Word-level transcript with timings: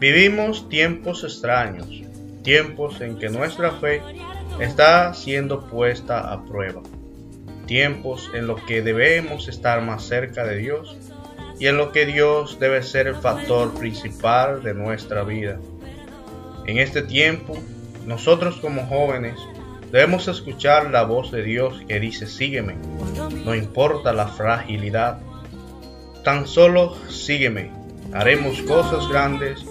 Vivimos 0.00 0.66
tiempos 0.70 1.24
extraños, 1.24 1.86
tiempos 2.42 3.02
en 3.02 3.18
que 3.18 3.28
nuestra 3.28 3.72
fe 3.72 4.00
está 4.58 5.12
siendo 5.12 5.66
puesta 5.66 6.32
a 6.32 6.42
prueba, 6.42 6.80
tiempos 7.66 8.30
en 8.32 8.46
los 8.46 8.62
que 8.62 8.80
debemos 8.80 9.46
estar 9.48 9.82
más 9.82 10.02
cerca 10.04 10.46
de 10.46 10.56
Dios 10.56 10.96
y 11.58 11.66
en 11.66 11.76
los 11.76 11.90
que 11.90 12.06
Dios 12.06 12.58
debe 12.58 12.82
ser 12.82 13.08
el 13.08 13.14
factor 13.16 13.74
principal 13.74 14.62
de 14.62 14.72
nuestra 14.72 15.22
vida. 15.22 15.60
En 16.66 16.78
este 16.78 17.02
tiempo, 17.02 17.58
nosotros 18.06 18.56
como 18.56 18.86
jóvenes 18.86 19.38
debemos 19.92 20.28
escuchar 20.28 20.88
la 20.88 21.02
voz 21.02 21.30
de 21.30 21.42
Dios 21.42 21.82
que 21.86 22.00
dice 22.00 22.26
sígueme, 22.26 22.76
no 23.44 23.54
importa 23.54 24.14
la 24.14 24.28
fragilidad, 24.28 25.18
tan 26.24 26.46
solo 26.46 26.96
sígueme, 27.10 27.70
haremos 28.14 28.62
cosas 28.62 29.06
grandes 29.06 29.62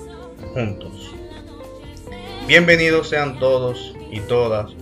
Bienvenidos 2.45 3.08
sean 3.08 3.40
todos 3.40 3.95
y 4.12 4.20
todas 4.20 4.76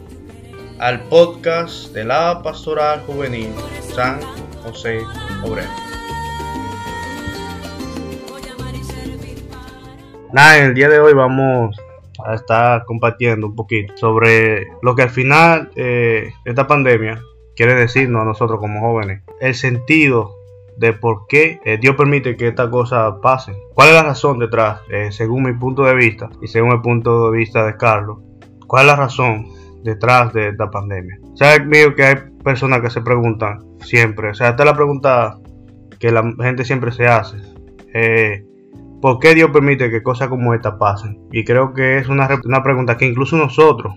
al 0.79 1.01
podcast 1.01 1.93
de 1.93 2.03
la 2.03 2.41
Pastoral 2.41 3.01
Juvenil 3.05 3.53
San 3.93 4.19
José 4.63 5.01
Obrero. 5.43 5.69
Nada, 10.33 10.57
en 10.57 10.65
el 10.65 10.73
día 10.73 10.89
de 10.89 10.99
hoy 10.99 11.13
vamos 11.13 11.77
a 12.25 12.33
estar 12.33 12.83
compartiendo 12.85 13.45
un 13.45 13.55
poquito 13.55 13.95
sobre 13.97 14.65
lo 14.81 14.95
que 14.95 15.03
al 15.03 15.11
final 15.11 15.69
eh, 15.75 16.31
esta 16.45 16.65
pandemia 16.65 17.21
quiere 17.55 17.75
decirnos 17.75 18.23
a 18.23 18.25
nosotros 18.25 18.59
como 18.59 18.79
jóvenes, 18.79 19.21
el 19.41 19.53
sentido 19.53 20.37
de 20.77 20.93
por 20.93 21.27
qué 21.27 21.59
eh, 21.65 21.77
Dios 21.79 21.95
permite 21.95 22.37
que 22.37 22.47
estas 22.47 22.69
cosas 22.69 23.15
pasen. 23.21 23.55
¿Cuál 23.73 23.89
es 23.89 23.95
la 23.95 24.03
razón 24.03 24.39
detrás, 24.39 24.81
eh, 24.91 25.11
según 25.11 25.43
mi 25.43 25.53
punto 25.53 25.83
de 25.83 25.95
vista 25.95 26.29
y 26.41 26.47
según 26.47 26.71
el 26.71 26.81
punto 26.81 27.31
de 27.31 27.37
vista 27.37 27.65
de 27.65 27.75
Carlos? 27.75 28.19
¿Cuál 28.67 28.85
es 28.85 28.87
la 28.87 28.95
razón 28.95 29.47
detrás 29.83 30.33
de 30.33 30.49
esta 30.49 30.69
pandemia? 30.69 31.17
¿Sabes 31.35 31.65
mío 31.65 31.95
que 31.95 32.03
hay 32.03 32.15
personas 32.43 32.81
que 32.81 32.89
se 32.89 33.01
preguntan 33.01 33.59
siempre? 33.81 34.29
O 34.29 34.33
sea, 34.33 34.49
esta 34.49 34.63
es 34.63 34.69
la 34.69 34.75
pregunta 34.75 35.39
que 35.99 36.11
la 36.11 36.23
gente 36.41 36.63
siempre 36.63 36.91
se 36.91 37.07
hace. 37.07 37.37
Eh, 37.93 38.43
¿Por 39.01 39.19
qué 39.19 39.35
Dios 39.35 39.51
permite 39.51 39.89
que 39.89 40.03
cosas 40.03 40.27
como 40.27 40.53
esta 40.53 40.77
pasen? 40.77 41.19
Y 41.31 41.43
creo 41.43 41.73
que 41.73 41.97
es 41.97 42.07
una, 42.07 42.27
una 42.45 42.63
pregunta 42.63 42.97
que 42.97 43.05
incluso 43.05 43.37
nosotros 43.37 43.93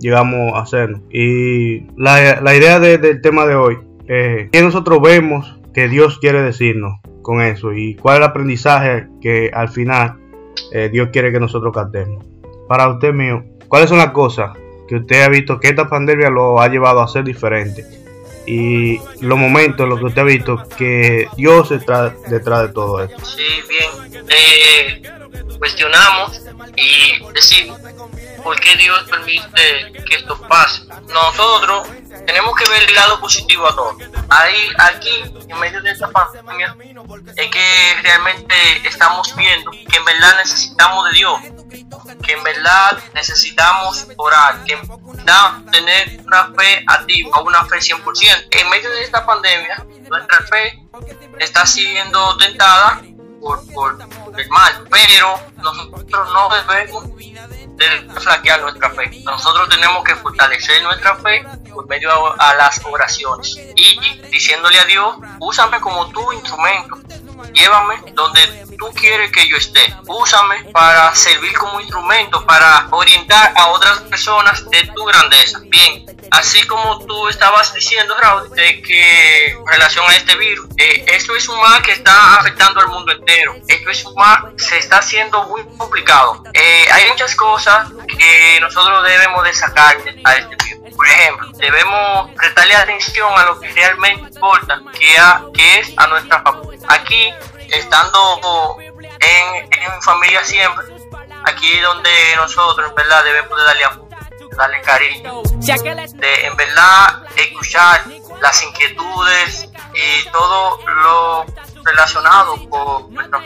llegamos 0.00 0.54
a 0.54 0.60
hacernos. 0.60 1.02
Y 1.10 1.86
la, 1.96 2.40
la 2.40 2.54
idea 2.56 2.80
del 2.80 3.20
tema 3.20 3.46
de 3.46 3.54
hoy 3.54 3.78
es 4.08 4.50
que 4.50 4.62
nosotros 4.62 5.00
vemos 5.02 5.60
que 5.76 5.88
Dios 5.88 6.18
quiere 6.18 6.40
decirnos 6.40 7.00
con 7.20 7.42
eso 7.42 7.74
y 7.74 7.96
cuál 7.96 8.14
es 8.14 8.18
el 8.20 8.30
aprendizaje 8.30 9.08
que 9.20 9.50
al 9.52 9.68
final 9.68 10.16
eh, 10.72 10.88
Dios 10.90 11.10
quiere 11.12 11.30
que 11.30 11.38
nosotros 11.38 11.70
captemos. 11.74 12.24
Para 12.66 12.88
usted 12.88 13.12
mío, 13.12 13.44
¿cuáles 13.68 13.90
son 13.90 13.98
las 13.98 14.12
cosas 14.12 14.56
que 14.88 14.96
usted 14.96 15.22
ha 15.22 15.28
visto 15.28 15.60
que 15.60 15.68
esta 15.68 15.86
pandemia 15.86 16.30
lo 16.30 16.62
ha 16.62 16.68
llevado 16.68 17.02
a 17.02 17.08
ser 17.08 17.24
diferente? 17.24 17.84
Y 18.46 18.98
los 19.20 19.38
momentos 19.38 19.84
en 19.84 19.90
los 19.90 19.98
que 19.98 20.06
usted 20.06 20.22
ha 20.22 20.24
visto 20.24 20.62
que 20.78 21.28
Dios 21.36 21.70
está 21.70 22.08
detrás 22.30 22.68
de 22.68 22.68
todo 22.72 23.02
esto. 23.02 23.22
Eh, 24.30 25.02
cuestionamos 25.58 26.40
y 26.76 27.24
decimos, 27.32 27.80
¿por 28.42 28.58
qué 28.60 28.76
Dios 28.76 29.04
permite 29.08 29.92
que 30.08 30.16
esto 30.16 30.40
pase? 30.48 30.82
Nosotros 31.08 31.88
tenemos 32.26 32.54
que 32.56 32.68
ver 32.68 32.82
el 32.82 32.94
lado 32.94 33.20
positivo 33.20 33.66
a 33.66 33.74
todo. 33.74 33.96
Ahí, 34.28 34.68
aquí, 34.78 35.24
en 35.48 35.58
medio 35.58 35.80
de 35.82 35.90
esta 35.90 36.08
pandemia, 36.10 36.76
es 37.36 37.50
que 37.50 37.96
realmente 38.02 38.54
estamos 38.84 39.34
viendo 39.36 39.70
que 39.70 39.96
en 39.96 40.04
verdad 40.04 40.36
necesitamos 40.38 41.04
de 41.10 41.12
Dios, 41.12 41.40
que 42.24 42.32
en 42.32 42.42
verdad 42.42 42.98
necesitamos 43.14 44.06
orar, 44.16 44.64
que 44.64 44.74
en 44.74 44.82
verdad 44.86 45.62
tener 45.70 46.20
una 46.26 46.52
fe 46.56 46.84
activa, 46.86 47.40
una 47.40 47.64
fe 47.64 47.78
100%. 47.78 48.48
En 48.50 48.70
medio 48.70 48.90
de 48.90 49.02
esta 49.02 49.24
pandemia, 49.24 49.86
nuestra 50.08 50.38
fe 50.46 50.82
está 51.38 51.66
siendo 51.66 52.36
tentada 52.38 53.02
por, 53.40 53.64
por 53.72 54.25
mal, 54.50 54.86
pero 54.90 55.40
nosotros 55.56 56.32
no 56.32 56.48
debemos 56.48 57.04
de 57.76 58.20
flaquear 58.20 58.60
nuestra 58.62 58.90
fe. 58.90 59.22
Nosotros 59.24 59.68
tenemos 59.68 60.02
que 60.04 60.14
fortalecer 60.16 60.82
nuestra 60.82 61.16
fe 61.16 61.44
por 61.72 61.86
medio 61.88 62.10
a, 62.40 62.54
las 62.54 62.80
oraciones 62.84 63.56
y 63.76 64.20
diciéndole 64.30 64.78
a 64.78 64.84
Dios, 64.84 65.16
úsame 65.40 65.80
como 65.80 66.08
tu 66.08 66.32
instrumento, 66.32 66.98
llévame 67.52 67.96
donde 68.12 68.66
tú 68.78 68.90
quieres 68.94 69.30
que 69.32 69.48
yo 69.48 69.56
esté, 69.56 69.94
úsame 70.06 70.64
para 70.72 71.14
servir 71.14 71.52
como 71.56 71.80
instrumento, 71.80 72.44
para 72.46 72.88
orientar 72.90 73.52
a 73.56 73.68
otras 73.68 74.00
personas 74.00 74.68
de 74.70 74.84
tu 74.94 75.04
grandeza. 75.04 75.60
Bien, 75.64 76.04
así 76.30 76.66
como 76.66 77.04
tú 77.06 77.28
estabas 77.28 77.72
diciendo, 77.74 78.14
Raúl, 78.20 78.50
de 78.50 78.82
que 78.82 79.46
en 79.46 79.66
relación 79.66 80.04
a 80.08 80.16
este 80.16 80.36
virus, 80.36 80.66
eh, 80.76 81.04
esto 81.08 81.34
es 81.34 81.48
un 81.48 81.60
mal 81.60 81.82
que 81.82 81.92
está 81.92 82.36
afectando 82.36 82.80
al 82.80 82.88
mundo 82.88 83.12
entero, 83.12 83.56
esto 83.68 83.90
es 83.90 84.04
un 84.04 84.14
mal, 84.14 84.54
se 84.56 84.78
está 84.78 84.98
haciendo 84.98 85.42
muy 85.44 85.62
complicado. 85.76 86.42
Eh, 86.52 86.86
hay 86.92 87.08
muchas 87.08 87.34
cosas 87.34 87.88
que 88.18 88.58
nosotros 88.60 89.02
debemos 89.04 89.42
de 89.44 89.52
sacar 89.54 89.96
a 90.24 90.36
este 90.36 90.56
virus. 90.64 90.94
Por 90.96 91.06
ejemplo, 91.06 91.48
debemos 91.58 92.30
prestarle 92.34 92.74
atención 92.74 93.30
a 93.36 93.44
lo 93.44 93.60
que 93.60 93.68
realmente 93.72 94.30
importa, 94.34 94.80
que, 94.98 95.16
que 95.52 95.78
es 95.80 95.92
a 95.96 96.06
nuestra 96.06 96.42
familia. 96.42 96.80
Aquí, 96.88 97.25
estando 97.72 98.76
en, 98.80 99.72
en 99.72 100.02
familia 100.02 100.44
siempre, 100.44 100.86
aquí 101.44 101.78
donde 101.80 102.10
nosotros 102.36 102.88
en 102.88 102.94
verdad 102.94 103.24
debemos 103.24 103.56
de 103.56 103.64
darle 103.64 103.84
amor, 103.84 104.08
darle 104.56 104.80
cariño, 104.82 105.42
de 105.42 106.46
en 106.46 106.56
verdad 106.56 107.22
escuchar 107.36 108.04
las 108.40 108.62
inquietudes 108.62 109.68
y 109.94 110.28
todo 110.30 110.78
lo 110.86 111.46
relacionado 111.86 112.68
con 112.68 113.14
nuestra 113.14 113.40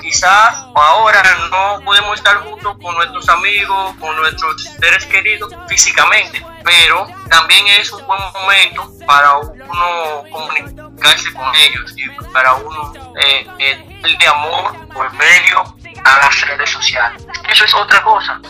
Quizás 0.00 0.54
ahora 0.74 1.22
no 1.50 1.84
podemos 1.84 2.18
estar 2.18 2.36
juntos 2.38 2.76
con 2.82 2.94
nuestros 2.94 3.28
amigos, 3.28 3.94
con 4.00 4.16
nuestros 4.16 4.64
seres 4.80 5.04
queridos 5.06 5.52
físicamente, 5.68 6.44
pero 6.64 7.06
también 7.28 7.66
es 7.78 7.92
un 7.92 8.06
buen 8.06 8.20
momento 8.32 8.90
para 9.06 9.36
uno 9.36 10.24
comunicarse 10.30 11.32
con 11.34 11.54
ellos 11.54 11.94
y 11.96 12.08
para 12.32 12.54
uno 12.54 12.92
eh, 13.20 13.46
eh, 13.58 14.00
el 14.02 14.18
de 14.18 14.26
amor 14.26 14.88
por 14.88 15.12
medio 15.14 15.62
a 16.04 16.18
las 16.18 16.40
redes 16.40 16.70
sociales. 16.70 17.26
Eso 17.50 17.64
es 17.64 17.74
otra 17.74 18.02
cosa 18.02 18.40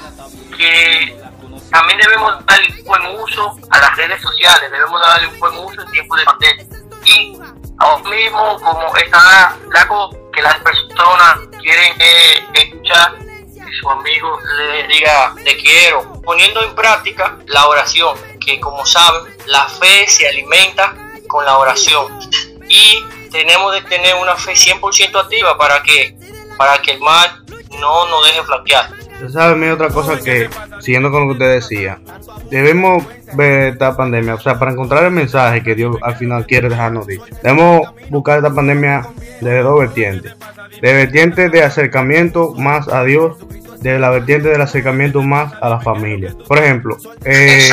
que 0.57 1.17
también 1.71 1.99
debemos 1.99 2.35
un 2.35 2.85
buen 2.85 3.07
uso 3.21 3.57
a 3.71 3.79
las 3.79 3.97
redes 3.97 4.21
sociales, 4.23 4.71
debemos 4.71 5.01
darle 5.01 5.29
un 5.29 5.39
buen 5.39 5.57
uso 5.59 5.83
en 5.83 5.91
tiempo 5.91 6.17
de 6.17 6.25
pandemia. 6.25 6.67
Y 7.05 7.39
mismo, 8.05 8.61
como 8.61 8.97
está 8.97 9.57
la 9.71 9.89
que 10.33 10.43
las 10.43 10.59
personas 10.59 11.39
quieren 11.61 11.95
escuchar 12.55 13.19
que 13.19 13.73
su 13.81 13.91
amigo 13.91 14.39
le 14.57 14.87
diga 14.87 15.35
te 15.45 15.57
quiero, 15.57 16.21
poniendo 16.23 16.63
en 16.63 16.75
práctica 16.75 17.39
la 17.47 17.69
oración, 17.69 18.17
que 18.45 18.61
como 18.61 18.85
saben, 18.87 19.35
la 19.47 19.65
fe 19.69 20.07
se 20.09 20.29
alimenta 20.29 20.95
con 21.27 21.45
la 21.45 21.59
oración. 21.59 22.07
Y 22.69 23.05
tenemos 23.31 23.73
de 23.73 23.83
tener 23.83 24.15
una 24.17 24.37
fe 24.37 24.53
100% 24.53 25.21
activa 25.21 25.57
para 25.57 25.83
que, 25.83 26.17
para 26.57 26.81
que 26.81 26.93
el 26.93 27.01
mal 27.01 27.45
no 27.79 28.07
nos 28.07 28.27
deje 28.27 28.43
flaquear. 28.43 28.91
Usted 29.19 29.31
sabe, 29.31 29.73
otra 29.73 29.89
cosa 29.89 30.17
que, 30.17 30.49
siguiendo 30.79 31.11
con 31.11 31.23
lo 31.23 31.27
que 31.27 31.33
usted 31.33 31.55
decía, 31.55 31.99
debemos 32.51 33.05
ver 33.35 33.73
esta 33.73 33.97
pandemia, 33.97 34.37
o 34.37 34.41
sea, 34.41 34.61
para 34.61 34.71
encontrar 34.71 35.03
el 35.05 35.11
mensaje 35.11 35.61
que 35.65 35.75
Dios 35.75 35.97
al 36.03 36.15
final 36.15 36.47
quiere 36.47 36.69
dejarnos 36.69 37.09
dicho, 37.09 37.25
debemos 37.43 37.93
buscar 38.11 38.37
esta 38.39 38.55
pandemia 38.55 39.09
de 39.41 39.59
dos 39.61 39.81
vertientes. 39.81 40.37
De 40.81 40.93
vertiente 40.93 41.49
de 41.49 41.65
acercamiento 41.65 42.55
más 42.55 42.87
a 42.87 43.03
Dios, 43.03 43.39
de 43.81 43.99
la 43.99 44.11
vertiente 44.11 44.51
del 44.51 44.61
acercamiento 44.61 45.21
más 45.21 45.53
a 45.61 45.69
la 45.69 45.81
familia. 45.81 46.37
Por 46.47 46.59
ejemplo, 46.59 46.97
eh, 47.25 47.69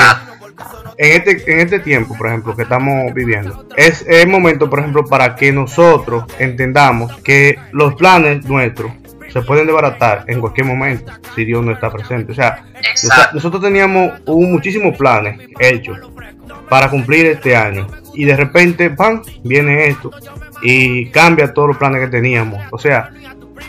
en 0.97 1.11
este, 1.11 1.51
en 1.51 1.59
este 1.59 1.79
tiempo, 1.79 2.15
por 2.17 2.27
ejemplo, 2.27 2.55
que 2.55 2.63
estamos 2.63 3.13
viviendo, 3.13 3.67
es 3.77 4.03
el 4.07 4.27
momento, 4.29 4.67
por 4.67 4.79
ejemplo, 4.79 5.05
para 5.05 5.35
que 5.35 5.51
nosotros 5.51 6.25
entendamos 6.39 7.15
que 7.17 7.59
los 7.71 7.93
planes 7.93 8.45
nuestros 8.45 8.91
se 9.35 9.41
pueden 9.41 9.65
desbaratar 9.67 10.23
en 10.27 10.39
cualquier 10.39 10.65
momento 10.65 11.11
si 11.35 11.43
Dios 11.43 11.61
no 11.61 11.73
está 11.73 11.91
presente. 11.91 12.31
O 12.31 12.35
sea, 12.35 12.63
nosotros 13.33 13.61
teníamos 13.61 14.13
muchísimos 14.25 14.95
planes 14.95 15.41
hechos 15.59 15.99
para 16.69 16.89
cumplir 16.89 17.25
este 17.25 17.53
año 17.53 17.85
y 18.13 18.23
de 18.23 18.37
repente, 18.37 18.91
¡pam!, 18.91 19.21
viene 19.43 19.87
esto 19.87 20.09
y 20.63 21.07
cambia 21.07 21.53
todos 21.53 21.67
los 21.67 21.77
planes 21.77 21.99
que 21.99 22.07
teníamos. 22.07 22.63
O 22.71 22.77
sea, 22.77 23.09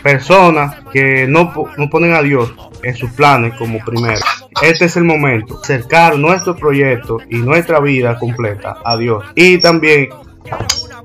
personas 0.01 0.77
que 0.93 1.27
no, 1.27 1.53
no 1.75 1.89
ponen 1.89 2.13
a 2.13 2.21
Dios 2.21 2.53
en 2.81 2.95
sus 2.95 3.11
planes 3.11 3.53
como 3.55 3.83
primero. 3.83 4.21
Este 4.61 4.85
es 4.85 4.95
el 4.95 5.03
momento, 5.03 5.59
acercar 5.61 6.17
nuestro 6.17 6.55
proyecto 6.55 7.17
y 7.29 7.39
nuestra 7.39 7.81
vida 7.81 8.17
completa 8.17 8.77
a 8.85 8.95
Dios. 8.95 9.25
Y 9.35 9.57
también 9.57 10.07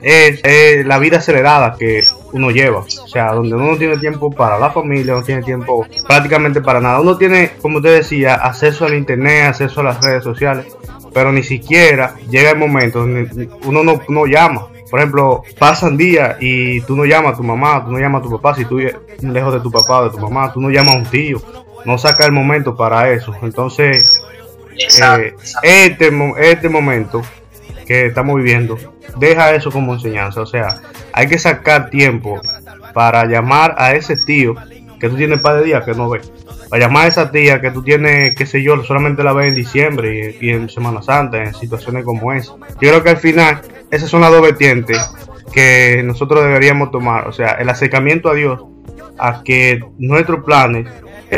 es, 0.02 0.86
la 0.86 0.98
vida 0.98 1.18
acelerada 1.18 1.76
que 1.78 2.04
uno 2.32 2.50
lleva. 2.50 2.80
O 2.80 3.08
sea, 3.08 3.32
donde 3.32 3.54
uno 3.54 3.72
no 3.72 3.76
tiene 3.76 3.98
tiempo 3.98 4.30
para 4.30 4.58
la 4.58 4.70
familia, 4.70 5.14
no 5.14 5.22
tiene 5.22 5.42
tiempo 5.42 5.86
prácticamente 6.06 6.60
para 6.60 6.80
nada. 6.80 7.00
Uno 7.00 7.16
tiene, 7.16 7.52
como 7.60 7.78
usted 7.78 7.96
decía, 7.96 8.34
acceso 8.34 8.84
al 8.86 8.94
internet, 8.94 9.46
acceso 9.48 9.80
a 9.80 9.84
las 9.84 10.00
redes 10.00 10.24
sociales, 10.24 10.66
pero 11.12 11.32
ni 11.32 11.42
siquiera 11.42 12.14
llega 12.30 12.50
el 12.50 12.58
momento 12.58 13.00
donde 13.00 13.48
uno 13.64 13.82
no, 13.82 14.00
no 14.08 14.26
llama. 14.26 14.68
Por 14.90 15.00
ejemplo, 15.00 15.42
pasan 15.58 15.96
días 15.96 16.36
y 16.40 16.82
tú 16.82 16.94
no 16.94 17.06
llamas 17.06 17.32
a 17.32 17.36
tu 17.38 17.42
mamá, 17.42 17.82
tú 17.82 17.92
no 17.92 17.98
llamas 17.98 18.20
a 18.20 18.24
tu 18.24 18.30
papá, 18.30 18.54
si 18.54 18.66
tú 18.66 18.78
lejos 19.22 19.54
de 19.54 19.60
tu 19.60 19.70
papá 19.70 20.00
o 20.00 20.04
de 20.04 20.10
tu 20.10 20.18
mamá, 20.18 20.52
tú 20.52 20.60
no 20.60 20.68
llamas 20.68 20.96
a 20.96 20.98
un 20.98 21.06
tío, 21.06 21.40
no 21.86 21.96
saca 21.96 22.26
el 22.26 22.32
momento 22.32 22.76
para 22.76 23.10
eso. 23.10 23.34
Entonces, 23.40 24.12
eh, 24.76 25.34
este, 25.62 26.12
este 26.36 26.68
momento 26.68 27.22
estamos 28.06 28.36
viviendo, 28.36 28.78
deja 29.16 29.54
eso 29.54 29.70
como 29.70 29.94
enseñanza. 29.94 30.40
O 30.40 30.46
sea, 30.46 30.80
hay 31.12 31.26
que 31.26 31.38
sacar 31.38 31.90
tiempo 31.90 32.40
para 32.92 33.24
llamar 33.26 33.74
a 33.78 33.94
ese 33.94 34.16
tío 34.16 34.54
que 34.98 35.08
tú 35.08 35.16
tienes 35.16 35.40
par 35.40 35.56
de 35.56 35.64
días 35.64 35.84
que 35.84 35.94
no 35.94 36.08
ves. 36.08 36.30
Para 36.68 36.86
llamar 36.86 37.04
a 37.04 37.08
esa 37.08 37.30
tía 37.30 37.60
que 37.60 37.70
tú 37.70 37.82
tienes, 37.82 38.34
qué 38.34 38.46
sé 38.46 38.62
yo, 38.62 38.82
solamente 38.84 39.22
la 39.22 39.32
ves 39.32 39.48
en 39.48 39.54
diciembre 39.54 40.36
y, 40.40 40.46
y 40.46 40.50
en 40.50 40.68
Semana 40.68 41.02
Santa, 41.02 41.42
en 41.42 41.54
situaciones 41.54 42.04
como 42.04 42.32
esa. 42.32 42.52
Yo 42.52 42.88
creo 42.88 43.02
que 43.02 43.10
al 43.10 43.16
final 43.18 43.60
esas 43.90 44.08
son 44.08 44.22
las 44.22 44.30
dos 44.30 44.42
vertientes 44.42 44.98
que 45.52 46.02
nosotros 46.04 46.44
deberíamos 46.44 46.90
tomar. 46.90 47.28
O 47.28 47.32
sea, 47.32 47.52
el 47.52 47.68
acercamiento 47.68 48.30
a 48.30 48.34
Dios, 48.34 48.60
a 49.18 49.42
que 49.42 49.80
nuestros 49.98 50.44
planes 50.44 50.88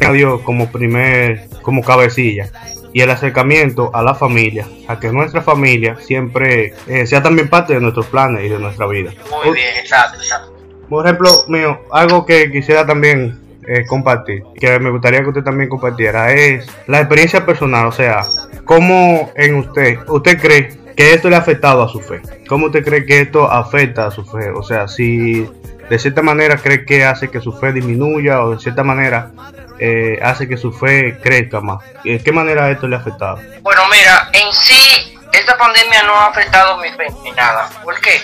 a 0.03 0.13
Dios 0.13 0.41
como 0.43 0.71
primer, 0.71 1.49
como 1.63 1.83
cabecilla. 1.83 2.51
Y 2.95 3.03
el 3.03 3.11
acercamiento 3.11 3.91
a 3.93 4.03
la 4.03 4.15
familia, 4.15 4.67
a 4.89 4.99
que 4.99 5.13
nuestra 5.13 5.43
familia 5.43 5.97
siempre 6.01 6.73
eh, 6.87 7.07
sea 7.07 7.23
también 7.23 7.51
parte 7.51 7.75
de 7.75 7.81
nuestros 7.81 8.07
planes 8.07 8.45
y 8.45 8.49
de 8.49 8.59
nuestra 8.59 8.87
vida. 8.87 9.13
Muy 9.31 9.53
bien, 9.55 9.77
exacto, 9.77 10.17
exacto. 10.19 10.55
Por 10.89 11.05
ejemplo, 11.05 11.29
mío, 11.49 11.81
algo 11.91 12.25
que 12.25 12.51
quisiera 12.53 12.87
también 12.87 13.41
eh, 13.67 13.85
compartir, 13.87 14.43
que 14.55 14.79
me 14.79 14.91
gustaría 14.91 15.23
que 15.23 15.29
usted 15.29 15.43
también 15.43 15.69
compartiera, 15.69 16.33
es 16.33 16.67
la 16.87 17.01
experiencia 17.01 17.45
personal, 17.45 17.87
o 17.87 17.93
sea, 17.93 18.23
¿cómo 18.65 19.33
en 19.35 19.57
usted, 19.57 19.99
usted 20.07 20.41
cree 20.41 20.69
que 20.97 21.15
esto 21.15 21.29
le 21.29 21.37
ha 21.37 21.41
afectado 21.41 21.83
a 21.83 21.89
su 21.89 22.01
fe? 22.01 22.21
¿Cómo 22.49 22.67
usted 22.67 22.85
cree 22.85 23.05
que 23.07 23.23
esto 23.23 23.51
afecta 23.51 24.07
a 24.07 24.11
su 24.11 24.25
fe? 24.25 24.51
O 24.51 24.63
sea, 24.63 24.87
si 24.87 25.49
de 25.89 25.99
cierta 25.99 26.23
manera 26.23 26.57
cree 26.59 26.85
que 26.85 27.05
hace 27.05 27.29
que 27.29 27.41
su 27.41 27.53
fe 27.53 27.73
disminuya 27.73 28.43
o 28.43 28.53
de 28.53 28.61
cierta 28.61 28.85
manera 28.85 29.33
eh, 29.79 30.19
hace 30.23 30.49
que 30.49 30.57
su 30.57 30.73
fe 30.73 31.19
crezca 31.23 31.61
más. 31.61 31.83
¿De 32.03 32.23
qué 32.23 32.33
manera 32.33 32.71
esto 32.71 32.87
le 32.87 32.97
ha 32.97 33.01
afectado? 33.01 33.41
Bueno, 33.63 33.83
mira, 33.89 34.29
en 34.33 34.53
sí 34.53 35.15
esta 35.33 35.57
pandemia 35.59 36.03
no 36.05 36.15
ha 36.15 36.27
afectado 36.27 36.79
mi 36.79 36.91
fe 36.91 37.07
ni 37.23 37.33
nada. 37.33 37.69
¿Por 37.83 38.01
qué? 38.01 38.21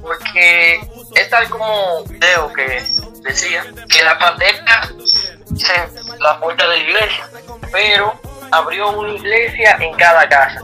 Porque 0.00 0.80
es 1.14 1.30
tal 1.30 1.48
como 1.48 2.04
Leo 2.20 2.52
que 2.52 2.82
decía 3.22 3.64
que 3.88 4.02
la 4.02 4.18
pandemia 4.18 4.82
se 5.56 5.72
la 6.18 6.38
puerta 6.38 6.68
de 6.68 6.76
la 6.76 6.82
iglesia, 6.82 7.28
pero 7.72 8.20
abrió 8.50 8.90
una 8.90 9.14
iglesia 9.14 9.76
en 9.80 9.94
cada 9.94 10.28
casa. 10.28 10.60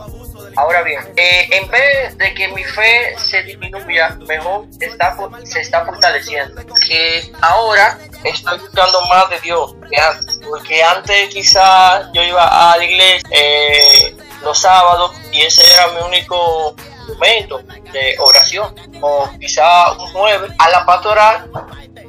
Ahora 0.56 0.82
bien, 0.82 1.00
eh, 1.16 1.48
en 1.52 1.68
vez 1.70 2.16
de 2.16 2.32
que 2.34 2.48
mi 2.48 2.64
fe 2.64 3.14
se 3.18 3.42
disminuya, 3.42 4.16
mejor 4.26 4.66
está, 4.80 5.14
se 5.44 5.60
está 5.60 5.84
fortaleciendo. 5.84 6.62
Que 6.88 7.30
ahora 7.42 7.98
estoy 8.24 8.58
buscando 8.58 9.02
más 9.06 9.28
de 9.28 9.40
Dios 9.40 9.74
que 9.90 10.00
antes. 10.00 10.38
Porque 10.48 10.82
antes 10.82 11.28
quizás 11.28 12.06
yo 12.14 12.22
iba 12.22 12.72
a 12.72 12.76
la 12.78 12.84
iglesia 12.84 13.28
eh, 13.30 14.16
los 14.42 14.58
sábados 14.58 15.12
y 15.30 15.42
ese 15.42 15.62
era 15.74 15.88
mi 15.88 16.00
único 16.00 16.74
momento 17.08 17.62
de 17.92 18.16
oración. 18.18 18.74
O 19.02 19.28
quizás 19.38 19.90
un 19.98 20.10
jueves 20.12 20.50
a 20.58 20.70
la 20.70 20.86
pastoral 20.86 21.50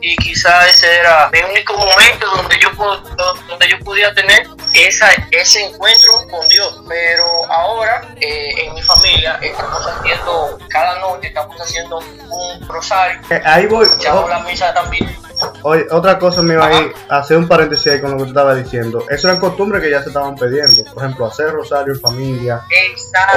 y 0.01 0.15
quizás 0.15 0.67
ese 0.67 0.99
era 0.99 1.29
mi 1.33 1.39
único 1.39 1.73
momento 1.73 2.27
donde 2.33 2.57
yo, 2.59 2.69
donde 3.47 3.67
yo 3.67 3.79
podía 3.79 4.13
tener 4.13 4.47
esa, 4.73 5.07
ese 5.31 5.65
encuentro 5.65 6.11
con 6.29 6.47
Dios. 6.49 6.81
Pero 6.87 7.23
ahora 7.49 8.15
eh, 8.19 8.65
en 8.65 8.73
mi 8.73 8.81
familia 8.81 9.39
estamos 9.41 9.85
haciendo, 9.87 10.57
cada 10.69 10.99
noche 10.99 11.27
estamos 11.27 11.55
haciendo 11.59 11.99
un 11.99 12.67
rosario. 12.67 13.21
Eh, 13.29 13.41
ahí 13.43 13.65
voy. 13.65 13.87
Oh. 14.11 14.27
la 14.27 14.39
misa 14.39 14.73
también. 14.73 15.15
Oye, 15.63 15.85
otra 15.91 16.17
cosa 16.17 16.41
me 16.41 16.55
iba 16.55 16.67
a 17.09 17.17
hacer 17.17 17.37
un 17.37 17.47
paréntesis 17.47 17.91
ahí 17.91 18.01
con 18.01 18.11
lo 18.11 18.17
que 18.17 18.23
tú 18.23 18.29
estabas 18.29 18.57
diciendo. 18.57 19.05
Eso 19.09 19.29
era 19.29 19.39
costumbre 19.39 19.79
que 19.79 19.91
ya 19.91 20.01
se 20.01 20.09
estaban 20.09 20.35
pidiendo. 20.35 20.83
Por 20.93 21.03
ejemplo, 21.03 21.25
hacer 21.27 21.51
rosario 21.51 21.93
en 21.93 21.99
familia, 21.99 22.61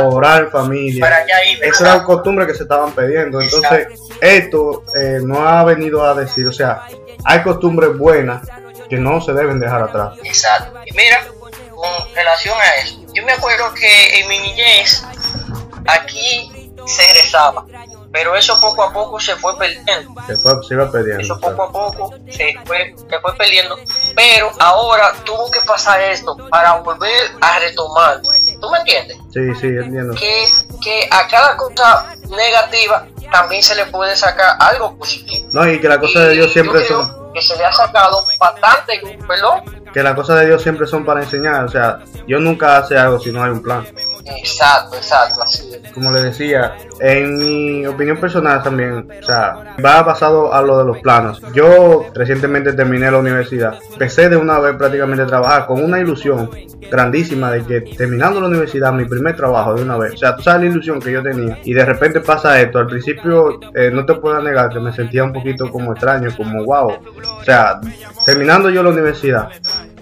orar 0.02 0.44
en 0.44 0.50
familia. 0.50 1.04
Para 1.04 1.24
Eso 1.62 1.84
era 1.84 2.02
costumbre 2.04 2.46
que 2.46 2.54
se 2.54 2.62
estaban 2.62 2.92
pidiendo. 2.92 3.40
Entonces, 3.40 3.88
esto 4.20 4.84
eh, 4.98 5.20
no 5.22 5.46
ha 5.46 5.62
venido 5.64 6.04
a 6.04 6.14
decir, 6.14 6.46
o 6.46 6.52
sea, 6.52 6.82
hay 7.24 7.42
costumbres 7.42 7.96
buenas 7.96 8.42
que 8.90 8.96
no 8.96 9.20
se 9.20 9.32
deben 9.32 9.60
dejar 9.60 9.82
atrás. 9.82 10.18
Exacto. 10.24 10.78
Y 10.84 10.92
mira, 10.92 11.24
con 11.74 12.14
relación 12.14 12.58
a 12.60 12.74
eso, 12.82 13.00
yo 13.14 13.24
me 13.24 13.32
acuerdo 13.32 13.72
que 13.72 14.20
en 14.20 14.28
mi 14.28 14.38
niñez 14.40 15.04
aquí 15.86 16.72
se 16.86 17.14
rezaba, 17.14 17.64
pero 18.12 18.34
eso 18.34 18.60
poco 18.60 18.82
a 18.82 18.92
poco 18.92 19.20
se 19.20 19.36
fue 19.36 19.56
perdiendo. 19.56 20.12
Se, 20.26 20.36
fue, 20.36 20.52
se 20.66 20.74
iba 20.74 20.90
perdiendo. 20.90 21.22
Eso 21.22 21.38
poco 21.40 21.62
a 21.62 21.72
poco 21.72 22.14
se 22.28 22.54
fue, 22.66 22.94
se 23.08 23.20
fue 23.20 23.36
perdiendo, 23.36 23.78
pero 24.16 24.50
ahora 24.58 25.12
tuvo 25.24 25.48
que 25.50 25.60
pasar 25.60 26.00
esto 26.00 26.36
para 26.50 26.78
volver 26.80 27.30
a 27.40 27.60
retomar. 27.60 28.20
¿Tú 28.60 28.70
me 28.70 28.78
entiendes? 28.78 29.16
Sí, 29.32 29.54
sí, 29.60 29.68
entiendo. 29.68 30.14
Que, 30.14 30.46
que 30.82 31.08
a 31.12 31.28
cada 31.28 31.56
cosa 31.56 32.16
negativa 32.30 33.06
también 33.30 33.62
se 33.62 33.74
le 33.74 33.86
puede 33.86 34.16
sacar 34.16 34.56
algo 34.58 34.96
positivo. 34.96 35.48
No, 35.52 35.68
y 35.68 35.80
que 35.80 35.88
la 35.88 35.98
cosa 35.98 36.20
de 36.20 36.34
Dios 36.34 36.52
siempre 36.52 36.84
son 36.84 37.20
que 37.32 37.42
se 37.42 37.56
le 37.56 37.64
ha 37.64 37.72
sacado 37.72 38.24
bastante 38.38 39.00
pelo. 39.26 39.62
Que 39.92 40.02
las 40.02 40.14
cosas 40.14 40.40
de 40.40 40.46
Dios 40.46 40.62
siempre 40.62 40.86
son 40.86 41.04
para 41.04 41.22
enseñar, 41.22 41.64
o 41.64 41.68
sea, 41.68 41.98
Dios 42.26 42.40
nunca 42.40 42.78
hace 42.78 42.96
algo 42.96 43.18
si 43.18 43.32
no 43.32 43.42
hay 43.42 43.50
un 43.50 43.60
plan. 43.60 43.84
Exacto, 44.24 44.96
exacto, 44.96 45.44
Como 45.92 46.12
le 46.12 46.22
decía, 46.22 46.76
en 47.00 47.38
mi 47.38 47.86
opinión 47.86 48.18
personal 48.18 48.62
también, 48.62 49.08
o 49.20 49.26
sea, 49.26 49.74
va 49.84 50.04
pasado 50.04 50.52
a 50.54 50.62
lo 50.62 50.78
de 50.78 50.84
los 50.84 50.98
planos. 50.98 51.40
Yo 51.52 52.06
recientemente 52.14 52.72
terminé 52.74 53.10
la 53.10 53.18
universidad, 53.18 53.78
empecé 53.92 54.28
de 54.28 54.36
una 54.36 54.60
vez 54.60 54.76
prácticamente 54.76 55.24
a 55.24 55.26
trabajar 55.26 55.66
con 55.66 55.82
una 55.82 55.98
ilusión 55.98 56.50
grandísima 56.88 57.50
de 57.50 57.64
que 57.64 57.96
terminando 57.96 58.40
la 58.40 58.46
universidad, 58.46 58.92
mi 58.92 59.06
primer 59.06 59.34
trabajo 59.34 59.74
de 59.74 59.82
una 59.82 59.96
vez, 59.96 60.14
o 60.14 60.18
sea, 60.18 60.36
tú 60.36 60.42
sabes 60.42 60.62
la 60.62 60.70
ilusión 60.70 61.00
que 61.00 61.10
yo 61.10 61.22
tenía 61.22 61.58
y 61.64 61.72
de 61.72 61.84
repente 61.84 62.19
pasa 62.20 62.60
esto. 62.60 62.78
Al 62.78 62.86
principio, 62.86 63.60
eh, 63.74 63.90
no 63.92 64.04
te 64.04 64.14
puedo 64.14 64.40
negar 64.42 64.70
que 64.70 64.80
me 64.80 64.92
sentía 64.92 65.24
un 65.24 65.32
poquito 65.32 65.70
como 65.70 65.92
extraño, 65.92 66.30
como 66.36 66.64
wow, 66.64 66.90
o 66.90 67.44
sea, 67.44 67.80
terminando 68.24 68.70
yo 68.70 68.82
la 68.82 68.90
universidad 68.90 69.48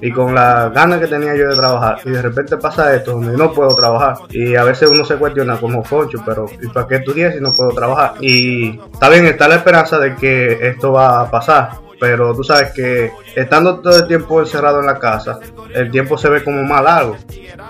y 0.01 0.13
con 0.13 0.35
las 0.35 0.73
ganas 0.73 1.01
que 1.01 1.07
tenía 1.07 1.35
yo 1.35 1.49
de 1.49 1.57
trabajar 1.57 1.99
y 2.05 2.11
de 2.11 2.23
repente 2.23 2.57
pasa 2.57 2.95
esto 2.95 3.13
donde 3.13 3.37
no 3.37 3.53
puedo 3.53 3.75
trabajar 3.75 4.17
y 4.31 4.55
a 4.55 4.65
veces 4.65 4.89
uno 4.91 5.05
se 5.05 5.17
cuestiona 5.17 5.59
como 5.59 5.83
Foncho 5.83 6.23
pero 6.25 6.47
¿y 6.61 6.69
para 6.69 6.87
qué 6.87 6.97
estudié 6.97 7.33
si 7.33 7.41
no 7.41 7.53
puedo 7.53 7.71
trabajar? 7.71 8.15
y 8.21 8.79
está 8.93 9.09
bien 9.09 9.27
está 9.27 9.49
la 9.49 9.57
esperanza 9.57 9.99
de 9.99 10.15
que 10.15 10.69
esto 10.69 10.93
va 10.93 11.23
a 11.23 11.31
pasar 11.31 11.71
pero 12.01 12.33
tú 12.33 12.45
sabes 12.45 12.71
que 12.71 13.11
estando 13.35 13.81
todo 13.81 13.99
el 13.99 14.07
tiempo 14.07 14.41
encerrado 14.41 14.81
en 14.81 14.87
la 14.87 14.99
casa 15.01 15.41
el 15.75 15.91
tiempo 15.91 16.17
se 16.17 16.29
ve 16.29 16.45
como 16.45 16.63
más 16.63 16.83
largo 16.83 17.17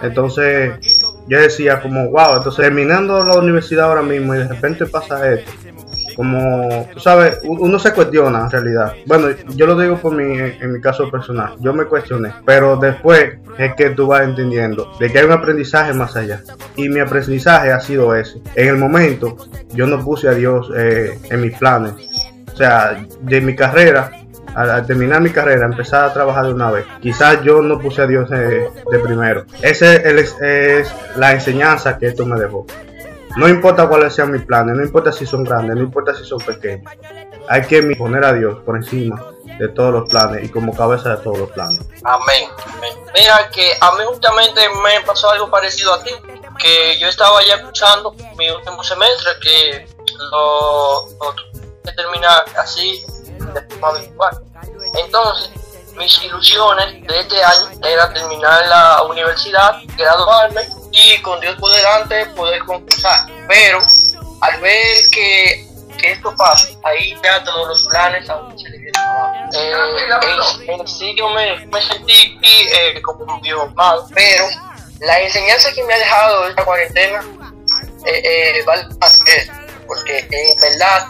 entonces 0.02 0.97
yo 1.28 1.40
decía 1.40 1.80
como 1.80 2.10
wow 2.10 2.36
entonces 2.36 2.64
terminando 2.64 3.22
la 3.24 3.38
universidad 3.38 3.86
ahora 3.86 4.02
mismo 4.02 4.34
y 4.34 4.38
de 4.38 4.48
repente 4.48 4.86
pasa 4.86 5.32
esto 5.32 5.50
como, 6.18 6.88
tú 6.92 6.98
sabes, 6.98 7.38
uno 7.44 7.78
se 7.78 7.92
cuestiona 7.92 8.40
en 8.40 8.50
realidad. 8.50 8.92
Bueno, 9.06 9.28
yo 9.54 9.66
lo 9.68 9.78
digo 9.78 9.98
por 9.98 10.16
mi, 10.16 10.36
en 10.36 10.72
mi 10.72 10.80
caso 10.80 11.08
personal, 11.08 11.54
yo 11.60 11.72
me 11.72 11.84
cuestioné, 11.84 12.32
pero 12.44 12.76
después 12.76 13.38
es 13.56 13.74
que 13.76 13.90
tú 13.90 14.08
vas 14.08 14.22
entendiendo 14.22 14.90
de 14.98 15.12
que 15.12 15.20
hay 15.20 15.26
un 15.26 15.30
aprendizaje 15.30 15.92
más 15.92 16.16
allá. 16.16 16.42
Y 16.74 16.88
mi 16.88 16.98
aprendizaje 16.98 17.70
ha 17.70 17.78
sido 17.78 18.16
ese. 18.16 18.40
En 18.56 18.66
el 18.66 18.76
momento, 18.78 19.36
yo 19.74 19.86
no 19.86 20.04
puse 20.04 20.26
a 20.26 20.32
Dios 20.32 20.68
eh, 20.76 21.16
en 21.30 21.40
mis 21.40 21.56
planes. 21.56 21.92
O 22.52 22.56
sea, 22.56 23.00
de 23.20 23.40
mi 23.40 23.54
carrera, 23.54 24.10
al, 24.58 24.86
terminar 24.86 25.20
mi 25.20 25.30
carrera, 25.30 25.66
empezar 25.66 26.04
a 26.04 26.12
trabajar 26.12 26.46
de 26.46 26.52
una 26.52 26.70
vez. 26.70 26.86
Quizás 27.00 27.42
yo 27.42 27.62
no 27.62 27.78
puse 27.78 28.02
a 28.02 28.06
Dios 28.06 28.28
de 28.28 28.98
primero. 29.02 29.44
Esa 29.62 29.94
es, 29.94 30.36
es 30.40 30.92
la 31.16 31.32
enseñanza 31.32 31.98
que 31.98 32.06
esto 32.06 32.26
me 32.26 32.38
dejó. 32.38 32.66
No 33.36 33.48
importa 33.48 33.88
cuáles 33.88 34.14
sean 34.14 34.32
mis 34.32 34.42
planes, 34.42 34.76
no 34.76 34.82
importa 34.82 35.12
si 35.12 35.24
son 35.24 35.44
grandes, 35.44 35.76
no 35.76 35.82
importa 35.82 36.14
si 36.14 36.24
son 36.24 36.40
pequeños. 36.40 36.92
Hay 37.48 37.62
que 37.62 37.82
poner 37.96 38.24
a 38.24 38.32
Dios 38.32 38.58
por 38.64 38.76
encima 38.76 39.22
de 39.58 39.68
todos 39.68 39.92
los 39.92 40.08
planes 40.08 40.44
y 40.44 40.48
como 40.48 40.74
cabeza 40.74 41.10
de 41.10 41.22
todos 41.22 41.38
los 41.38 41.50
planes. 41.50 41.80
Amén. 42.04 42.48
Mira 43.14 43.48
que 43.52 43.72
a 43.80 43.92
mí 43.92 44.02
justamente 44.06 44.60
me 44.82 45.04
pasó 45.06 45.30
algo 45.30 45.50
parecido 45.50 45.94
a 45.94 46.02
ti, 46.02 46.10
que 46.58 46.98
yo 46.98 47.06
estaba 47.06 47.40
ya 47.46 47.56
escuchando 47.56 48.14
mi 48.36 48.50
último 48.50 48.82
semestre 48.82 49.30
que 49.40 49.86
lo, 50.30 51.06
lo 51.08 51.92
terminar 51.94 52.44
así 52.58 53.02
Entonces, 55.04 55.50
mis 55.96 56.22
ilusiones 56.22 57.06
de 57.06 57.20
este 57.20 57.42
año 57.42 57.70
era 57.84 58.12
terminar 58.12 58.66
la 58.66 59.02
universidad, 59.02 59.80
graduarme 59.96 60.62
y 60.92 61.20
con 61.22 61.40
Dios 61.40 61.56
por 61.56 61.72
delante 61.72 62.26
poder 62.36 62.64
concursar. 62.64 63.26
Pero 63.48 63.82
al 64.40 64.60
ver 64.60 65.10
que 65.10 65.68
que 65.98 66.12
esto 66.12 66.34
pase, 66.36 66.78
ahí 66.84 67.14
ya 67.22 67.42
todos 67.44 67.68
los 67.68 67.84
planes 67.88 68.28
aún 68.30 68.56
se 68.58 68.68
le. 68.70 68.78
Eh, 68.78 69.72
en, 70.68 70.88
sí 70.88 71.14
yo 71.16 71.28
me, 71.30 71.66
me 71.66 71.82
sentí 71.82 72.38
eh, 72.42 73.02
como 73.02 73.24
un 73.24 73.42
Dios 73.42 73.74
mal, 73.74 74.00
pero 74.14 74.44
la 75.00 75.20
enseñanza 75.20 75.72
que 75.72 75.82
me 75.84 75.94
ha 75.94 75.98
dejado 75.98 76.48
esta 76.48 76.64
cuarentena 76.64 77.22
eh, 78.06 78.22
eh, 78.24 78.62
vale 78.64 78.86
más 79.00 79.18
que 79.18 79.50
porque 79.86 80.18
en 80.30 80.60
verdad 80.60 81.08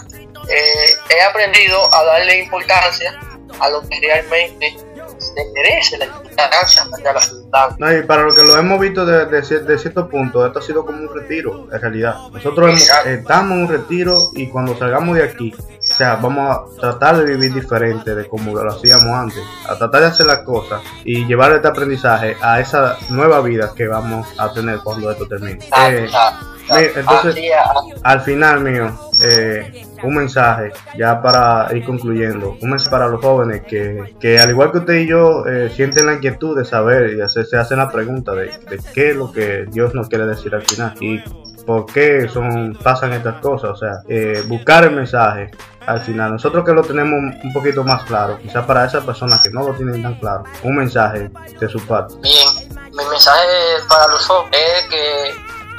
eh, 0.49 0.95
he 1.11 1.23
aprendido 1.23 1.93
a 1.95 2.05
darle 2.05 2.43
importancia 2.43 3.19
a 3.61 3.71
lo 3.71 3.81
que 3.89 4.01
realmente 4.01 4.77
se 5.19 5.45
merece 5.55 5.99
la 5.99 6.05
importancia 6.05 6.85
de 6.97 7.13
la 7.13 7.21
ciudad. 7.21 7.77
No, 7.79 7.93
y 7.93 8.03
para 8.03 8.23
lo 8.23 8.33
que 8.33 8.43
lo 8.43 8.57
hemos 8.57 8.79
visto 8.79 9.05
de, 9.05 9.27
de, 9.27 9.41
de 9.41 9.79
cierto 9.79 10.09
punto, 10.09 10.47
esto 10.47 10.59
ha 10.59 10.63
sido 10.63 10.87
como 10.87 10.99
un 10.99 11.15
retiro, 11.15 11.67
en 11.73 11.81
realidad. 11.81 12.15
Nosotros 12.33 12.69
hemos, 12.69 13.07
estamos 13.07 13.53
en 13.57 13.63
un 13.63 13.69
retiro 13.69 14.17
y 14.35 14.49
cuando 14.49 14.79
salgamos 14.79 15.17
de 15.17 15.25
aquí, 15.25 15.55
o 15.91 15.95
sea, 15.95 16.17
vamos 16.17 16.57
a 16.57 16.81
tratar 16.81 17.19
de 17.19 17.25
vivir 17.25 17.55
diferente 17.55 18.15
de 18.15 18.29
como 18.29 18.55
lo 18.55 18.71
hacíamos 18.71 19.13
antes, 19.13 19.43
a 19.69 19.77
tratar 19.77 20.03
de 20.03 20.07
hacer 20.09 20.27
las 20.27 20.43
cosas 20.43 20.81
y 21.05 21.25
llevar 21.27 21.53
este 21.53 21.69
aprendizaje 21.69 22.37
a 22.41 22.61
esa 22.61 22.97
nueva 23.11 23.41
vida 23.41 23.73
que 23.75 23.87
vamos 23.89 24.27
a 24.39 24.53
tener 24.53 24.79
cuando 24.81 25.11
esto 25.11 25.27
termine. 25.27 25.59
Ah, 25.73 25.91
Eh, 25.91 26.09
ah, 26.13 26.41
ah, 26.71 26.81
entonces, 26.83 27.37
ah, 27.57 27.73
al 28.03 28.21
final 28.21 28.61
mío, 28.61 28.91
eh, 29.23 29.87
un 30.03 30.15
mensaje 30.15 30.73
ya 30.97 31.21
para 31.23 31.67
ir 31.75 31.85
concluyendo, 31.85 32.57
un 32.61 32.71
mensaje 32.71 32.91
para 32.91 33.09
los 33.09 33.21
jóvenes 33.21 33.63
que, 33.63 34.15
que 34.21 34.39
al 34.39 34.51
igual 34.51 34.71
que 34.71 34.79
usted 34.79 34.95
y 34.95 35.09
yo 35.09 35.47
eh, 35.47 35.71
sienten 35.75 36.07
la 36.07 36.15
inquietud 36.15 36.57
de 36.57 36.65
saber 36.65 37.15
y 37.15 37.21
hacer, 37.21 37.47
se 37.47 37.57
hacen 37.57 37.79
la 37.79 37.91
pregunta 37.91 38.33
de, 38.33 38.47
de 38.69 38.79
qué 38.95 39.11
es 39.11 39.17
lo 39.17 39.33
que 39.33 39.67
Dios 39.71 39.95
nos 39.95 40.09
quiere 40.09 40.27
decir 40.27 40.55
al 40.55 40.63
final. 40.63 40.95
Y 41.01 41.23
por 41.69 41.85
qué 41.85 42.27
son, 42.33 42.75
pasan 42.83 43.13
estas 43.13 43.43
cosas, 43.43 43.73
o 43.73 43.77
sea, 43.77 44.01
eh, 44.09 44.43
buscar 44.47 44.85
el 44.85 44.93
mensaje 44.93 45.51
al 45.87 46.01
final. 46.01 46.33
Nosotros 46.33 46.65
que 46.65 46.73
lo 46.73 46.83
tenemos 46.83 47.35
un 47.45 47.53
poquito 47.53 47.85
más 47.85 48.05
claro, 48.05 48.39
quizás 48.41 48.65
para 48.65 48.87
esas 48.87 49.05
personas 49.05 49.43
que 49.43 49.51
no 49.51 49.65
lo 49.69 49.75
tienen 49.75 50.03
tan 50.03 50.15
claro, 50.15 50.45
un 50.63 50.77
mensaje 50.77 51.31
de 51.61 51.69
su 51.69 51.79
parte. 51.87 52.15
Bien, 52.23 52.49
mi 52.95 53.05
mensaje 53.05 53.47
para 53.87 54.09
los 54.09 54.25
jóvenes 54.27 54.59
es 54.79 54.85
que 54.89 55.29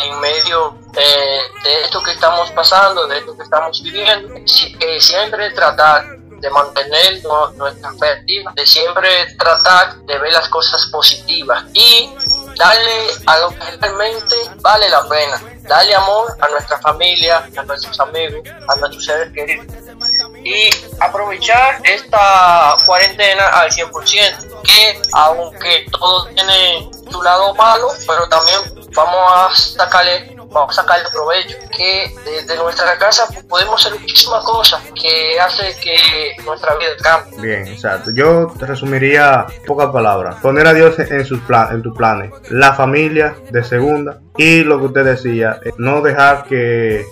en 0.06 0.20
medio 0.22 0.78
eh, 0.96 1.40
de 1.64 1.82
esto 1.82 2.04
que 2.04 2.12
estamos 2.12 2.52
pasando, 2.52 3.08
de 3.08 3.18
esto 3.18 3.36
que 3.36 3.42
estamos 3.44 3.82
viviendo, 3.84 4.30
si- 4.46 4.78
siempre 5.00 5.50
tratar 5.56 6.04
de 6.40 6.50
mantener 6.52 7.22
nuestra 7.58 7.92
fe 8.00 8.24
de 8.56 8.66
siempre 8.66 9.10
tratar 9.40 9.98
de 10.06 10.20
ver 10.20 10.32
las 10.32 10.48
cosas 10.50 10.86
positivas 10.90 11.66
y 11.74 12.10
darle 12.60 13.08
a 13.26 13.38
lo 13.40 13.50
que 13.52 13.78
realmente 13.80 14.36
vale 14.58 14.90
la 14.90 15.08
pena, 15.08 15.42
darle 15.62 15.96
amor 15.96 16.36
a 16.42 16.48
nuestra 16.50 16.78
familia, 16.80 17.48
a 17.56 17.64
nuestros 17.64 17.98
amigos, 18.02 18.42
a 18.68 18.76
nuestros 18.76 19.06
seres 19.06 19.34
queridos. 19.34 19.66
Y 20.44 20.70
aprovechar 21.00 21.80
esta 21.86 22.76
cuarentena 22.86 23.48
al 23.48 23.72
100%, 23.72 24.62
que 24.64 25.02
aunque 25.14 25.86
todo 25.90 26.28
tiene 26.28 26.90
su 27.10 27.22
lado 27.22 27.56
malo, 27.56 27.88
pero 28.06 28.28
también 28.28 28.60
vamos 28.94 29.32
a 29.34 29.56
sacarle 29.56 30.39
vamos 30.52 30.78
a 30.78 30.82
sacarle 30.82 31.10
provecho, 31.12 31.58
que 31.76 32.14
desde 32.26 32.56
nuestra 32.58 32.98
casa 32.98 33.28
podemos 33.48 33.86
hacer 33.86 34.00
muchísimas 34.00 34.44
cosas 34.44 34.82
que 35.00 35.40
hace 35.40 35.76
que 35.82 36.36
nuestra 36.44 36.76
vida 36.76 36.90
cambie. 37.02 37.42
Bien, 37.42 37.68
exacto. 37.68 38.12
Yo 38.14 38.48
te 38.58 38.66
resumiría 38.66 39.46
pocas 39.66 39.90
palabras. 39.92 40.36
Poner 40.42 40.68
a 40.68 40.74
Dios 40.74 40.98
en 41.00 41.26
sus 41.26 41.40
plan, 41.42 41.74
en 41.74 41.82
tus 41.82 41.96
planes. 41.96 42.32
La 42.50 42.74
familia 42.74 43.36
de 43.52 43.64
segunda. 43.64 44.20
Y 44.38 44.64
lo 44.64 44.80
que 44.80 44.86
usted 44.86 45.04
decía, 45.04 45.60
eh, 45.66 45.74
no 45.78 46.02
dejar 46.02 46.46
que 46.46 47.06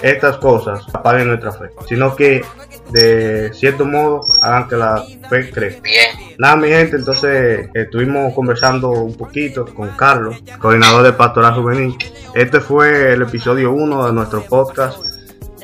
estas 0.00 0.38
cosas 0.38 0.84
apaguen 0.92 1.28
nuestra 1.28 1.52
fe, 1.52 1.70
sino 1.86 2.16
que 2.16 2.44
de 2.90 3.52
cierto 3.54 3.84
modo 3.84 4.22
hagan 4.40 4.68
que 4.68 4.76
la 4.76 5.04
fe 5.28 5.50
crezca. 5.50 5.82
Bien, 5.82 6.36
Nada, 6.38 6.56
mi 6.56 6.68
gente, 6.68 6.96
entonces 6.96 7.68
estuvimos 7.74 8.34
conversando 8.34 8.90
un 8.90 9.14
poquito 9.14 9.64
con 9.66 9.88
Carlos, 9.90 10.42
coordinador 10.58 11.02
de 11.02 11.12
Pastoral 11.12 11.54
Juvenil. 11.54 11.96
Este 12.34 12.60
fue 12.60 13.12
el 13.12 13.22
episodio 13.22 13.72
1 13.72 14.06
de 14.06 14.12
nuestro 14.12 14.42
podcast, 14.42 14.98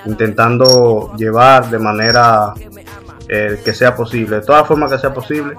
intentando 0.07 1.15
llevar 1.17 1.69
de 1.71 1.79
manera 1.79 2.55
eh, 3.29 3.61
que 3.65 3.75
sea 3.75 3.95
posible, 3.95 4.37
de 4.37 4.47
todas 4.47 4.67
formas 4.67 4.93
que 4.93 4.99
sea 4.99 5.13
posible, 5.13 5.57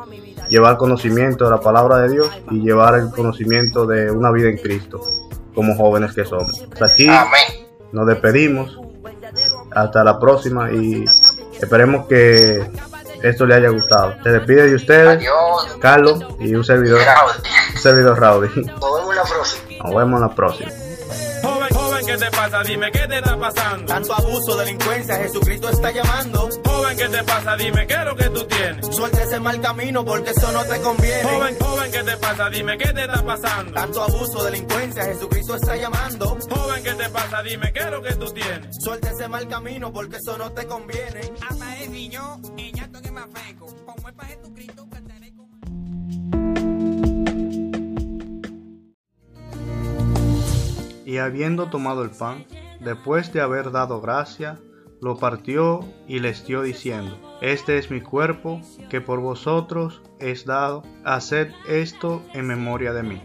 llevar 0.49 0.77
conocimiento 0.77 1.45
de 1.45 1.51
la 1.51 1.59
palabra 1.59 1.97
de 1.97 2.09
Dios 2.13 2.29
y 2.49 2.61
llevar 2.61 2.95
el 2.95 3.09
conocimiento 3.09 3.85
de 3.85 4.09
una 4.11 4.31
vida 4.31 4.49
en 4.49 4.57
Cristo, 4.57 5.01
como 5.53 5.75
jóvenes 5.75 6.13
que 6.13 6.25
somos. 6.25 6.65
Hasta 6.71 6.85
aquí 6.85 7.07
amén. 7.07 7.58
Nos 7.91 8.07
despedimos. 8.07 8.79
Hasta 9.71 10.03
la 10.03 10.19
próxima 10.19 10.71
y 10.71 11.05
esperemos 11.61 12.07
que 12.07 12.69
esto 13.21 13.45
le 13.45 13.55
haya 13.55 13.69
gustado. 13.69 14.15
Se 14.23 14.29
despide 14.29 14.67
de 14.67 14.75
ustedes, 14.75 15.17
Adiós. 15.17 15.77
Carlos 15.79 16.25
y 16.39 16.55
un 16.55 16.63
servidor, 16.63 16.99
un 17.73 17.79
servidor 17.79 18.19
Rowdy. 18.19 18.47
Nos 18.65 18.99
vemos 18.99 19.15
la 19.15 19.23
próxima. 19.23 19.83
Nos 19.83 19.95
vemos 19.95 20.21
en 20.21 20.27
la 20.27 20.35
próxima. 20.35 20.71
Joven, 22.19 22.31
joven, 22.31 22.31
¿qué 22.31 22.37
te 22.37 22.37
pasa? 22.37 22.63
Dime, 22.63 22.91
¿qué 22.91 23.07
te 23.07 23.17
está 23.17 23.39
pasando? 23.39 23.85
Tanto 23.85 24.13
abuso, 24.13 24.57
delincuencia, 24.57 25.15
Jesucristo 25.15 25.69
está 25.69 25.91
llamando. 25.91 26.49
Joven, 26.65 26.97
¿qué 26.97 27.07
te 27.07 27.23
pasa? 27.23 27.55
Dime, 27.55 27.87
¿qué 27.87 27.93
es 27.93 28.05
lo 28.05 28.15
que 28.15 28.29
tú 28.29 28.43
tienes? 28.45 28.95
Suelta 28.95 29.23
ese 29.23 29.39
mal 29.39 29.61
camino 29.61 30.05
porque 30.05 30.29
eso 30.31 30.51
no 30.51 30.63
te 30.65 30.81
conviene. 30.81 31.23
Joven, 31.23 31.57
joven, 31.59 31.91
¿qué 31.91 32.03
te 32.03 32.17
pasa? 32.17 32.49
Dime, 32.49 32.77
¿qué 32.77 32.93
te 32.93 33.01
está 33.01 33.25
pasando? 33.25 33.73
Tanto 33.73 34.03
abuso, 34.03 34.43
delincuencia, 34.43 35.03
Jesucristo 35.05 35.55
está 35.55 35.75
llamando. 35.75 36.37
Joven, 36.49 36.83
¿qué 36.83 36.93
te 36.93 37.09
pasa? 37.09 37.43
Dime, 37.43 37.71
¿qué 37.71 37.79
es 37.79 37.91
lo 37.91 38.01
que 38.01 38.13
tú 38.15 38.25
tienes? 38.31 38.75
Suelta 38.83 39.11
ese 39.11 39.27
mal 39.27 39.47
camino 39.47 39.93
porque 39.93 40.17
eso 40.17 40.37
no 40.37 40.51
te 40.51 40.65
conviene. 40.67 41.21
Hasta 41.47 41.77
el 41.79 41.91
niño, 41.91 42.41
ñato 42.73 43.01
que 43.01 43.11
me 43.11 43.21
afeco. 43.21 43.65
Como 43.85 44.09
es 44.09 44.15
para 44.15 44.29
Jesucristo, 44.29 44.78
Y 51.09 51.17
habiendo 51.17 51.71
tomado 51.71 52.03
el 52.03 52.11
pan, 52.11 52.45
después 52.81 53.33
de 53.33 53.41
haber 53.41 53.71
dado 53.71 53.99
gracia, 53.99 54.59
lo 55.01 55.17
partió 55.17 55.79
y 56.07 56.19
les 56.19 56.45
dio 56.45 56.61
diciendo, 56.61 57.17
Este 57.41 57.79
es 57.79 57.89
mi 57.89 57.99
cuerpo, 57.99 58.61
que 58.91 59.01
por 59.01 59.19
vosotros 59.19 60.03
es 60.19 60.45
dado, 60.45 60.83
haced 61.03 61.49
esto 61.67 62.21
en 62.35 62.45
memoria 62.45 62.93
de 62.93 63.01
mí. 63.01 63.23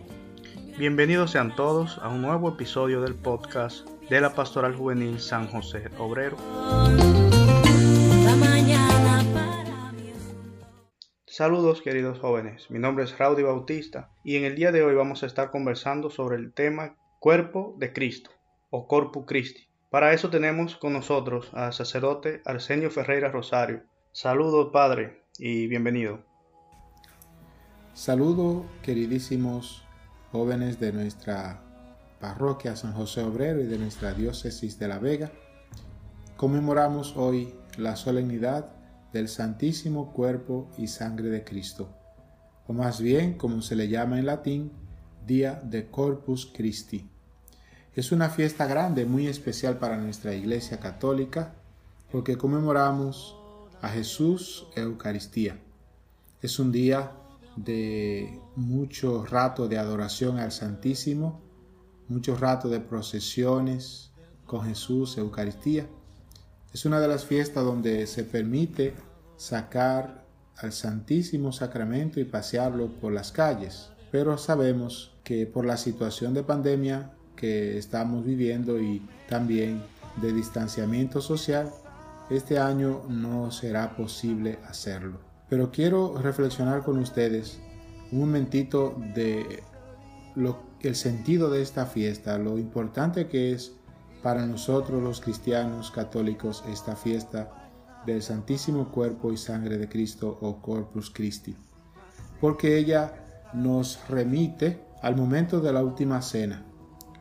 Bienvenidos 0.78 1.32
sean 1.32 1.54
todos 1.54 1.98
a 1.98 2.08
un 2.08 2.22
nuevo 2.22 2.48
episodio 2.48 3.02
del 3.02 3.16
podcast 3.16 3.86
de 4.08 4.18
la 4.18 4.34
Pastoral 4.34 4.74
Juvenil 4.74 5.20
San 5.20 5.48
José 5.48 5.90
Obrero. 5.98 6.38
Saludos 11.26 11.82
queridos 11.82 12.18
jóvenes, 12.18 12.70
mi 12.70 12.78
nombre 12.78 13.04
es 13.04 13.18
Raudy 13.18 13.42
Bautista 13.42 14.08
y 14.24 14.36
en 14.36 14.44
el 14.44 14.54
día 14.54 14.72
de 14.72 14.82
hoy 14.82 14.94
vamos 14.94 15.22
a 15.22 15.26
estar 15.26 15.50
conversando 15.50 16.08
sobre 16.08 16.36
el 16.36 16.54
tema 16.54 16.96
Cuerpo 17.24 17.74
de 17.78 17.94
Cristo 17.94 18.28
o 18.68 18.86
Corpus 18.86 19.24
Christi. 19.26 19.62
Para 19.88 20.12
eso 20.12 20.28
tenemos 20.28 20.76
con 20.76 20.92
nosotros 20.92 21.48
al 21.54 21.72
sacerdote 21.72 22.42
Arsenio 22.44 22.90
Ferreira 22.90 23.30
Rosario. 23.30 23.82
Saludos 24.12 24.68
Padre 24.74 25.22
y 25.38 25.66
bienvenido. 25.66 26.20
Saludo, 27.94 28.66
queridísimos 28.82 29.86
jóvenes 30.32 30.78
de 30.78 30.92
nuestra 30.92 31.62
parroquia 32.20 32.76
San 32.76 32.92
José 32.92 33.22
Obrero 33.22 33.62
y 33.62 33.68
de 33.68 33.78
nuestra 33.78 34.12
diócesis 34.12 34.78
de 34.78 34.88
La 34.88 34.98
Vega. 34.98 35.32
Conmemoramos 36.36 37.16
hoy 37.16 37.54
la 37.78 37.96
solemnidad 37.96 38.70
del 39.14 39.28
Santísimo 39.28 40.12
Cuerpo 40.12 40.68
y 40.76 40.88
Sangre 40.88 41.30
de 41.30 41.42
Cristo, 41.42 41.88
o 42.66 42.74
más 42.74 43.00
bien, 43.00 43.38
como 43.38 43.62
se 43.62 43.76
le 43.76 43.88
llama 43.88 44.18
en 44.18 44.26
latín, 44.26 44.72
Día 45.26 45.58
de 45.64 45.90
Corpus 45.90 46.52
Christi. 46.54 47.13
Es 47.96 48.10
una 48.10 48.28
fiesta 48.28 48.66
grande, 48.66 49.04
muy 49.04 49.28
especial 49.28 49.78
para 49.78 49.96
nuestra 49.96 50.34
Iglesia 50.34 50.80
Católica, 50.80 51.54
porque 52.10 52.36
conmemoramos 52.36 53.36
a 53.82 53.88
Jesús 53.88 54.66
Eucaristía. 54.74 55.60
Es 56.42 56.58
un 56.58 56.72
día 56.72 57.12
de 57.54 58.40
mucho 58.56 59.24
rato 59.24 59.68
de 59.68 59.78
adoración 59.78 60.40
al 60.40 60.50
Santísimo, 60.50 61.40
mucho 62.08 62.36
rato 62.36 62.68
de 62.68 62.80
procesiones 62.80 64.10
con 64.44 64.64
Jesús, 64.64 65.16
Eucaristía. 65.16 65.86
Es 66.72 66.86
una 66.86 66.98
de 66.98 67.06
las 67.06 67.24
fiestas 67.24 67.64
donde 67.64 68.08
se 68.08 68.24
permite 68.24 68.94
sacar 69.36 70.24
al 70.56 70.72
Santísimo 70.72 71.52
Sacramento 71.52 72.18
y 72.18 72.24
pasearlo 72.24 72.88
por 72.88 73.12
las 73.12 73.30
calles. 73.30 73.90
Pero 74.10 74.36
sabemos 74.36 75.12
que 75.22 75.46
por 75.46 75.64
la 75.64 75.76
situación 75.76 76.34
de 76.34 76.42
pandemia 76.42 77.12
que 77.36 77.78
estamos 77.78 78.24
viviendo 78.24 78.80
y 78.80 79.02
también 79.28 79.82
de 80.20 80.32
distanciamiento 80.32 81.20
social, 81.20 81.70
este 82.30 82.58
año 82.58 83.02
no 83.08 83.50
será 83.50 83.96
posible 83.96 84.58
hacerlo. 84.68 85.18
Pero 85.48 85.70
quiero 85.70 86.18
reflexionar 86.18 86.82
con 86.82 86.98
ustedes 86.98 87.58
un 88.12 88.20
momentito 88.20 88.96
de 89.14 89.62
lo, 90.34 90.58
el 90.80 90.94
sentido 90.94 91.50
de 91.50 91.62
esta 91.62 91.86
fiesta, 91.86 92.38
lo 92.38 92.58
importante 92.58 93.26
que 93.28 93.52
es 93.52 93.72
para 94.22 94.46
nosotros 94.46 95.02
los 95.02 95.20
cristianos 95.20 95.90
católicos 95.90 96.64
esta 96.68 96.96
fiesta 96.96 97.50
del 98.06 98.22
Santísimo 98.22 98.90
Cuerpo 98.90 99.32
y 99.32 99.36
Sangre 99.36 99.78
de 99.78 99.88
Cristo 99.88 100.38
o 100.40 100.60
Corpus 100.60 101.10
Christi, 101.10 101.54
porque 102.40 102.78
ella 102.78 103.12
nos 103.52 104.00
remite 104.08 104.80
al 105.02 105.16
momento 105.16 105.60
de 105.60 105.72
la 105.72 105.82
última 105.82 106.22
cena. 106.22 106.64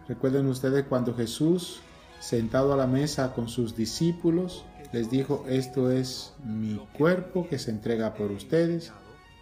Recuerden 0.07 0.47
ustedes 0.47 0.85
cuando 0.87 1.15
Jesús, 1.15 1.81
sentado 2.19 2.73
a 2.73 2.77
la 2.77 2.87
mesa 2.87 3.33
con 3.33 3.47
sus 3.47 3.75
discípulos, 3.75 4.65
les 4.91 5.09
dijo, 5.09 5.45
esto 5.47 5.91
es 5.91 6.33
mi 6.43 6.75
cuerpo 6.97 7.47
que 7.49 7.57
se 7.57 7.71
entrega 7.71 8.13
por 8.13 8.31
ustedes, 8.31 8.91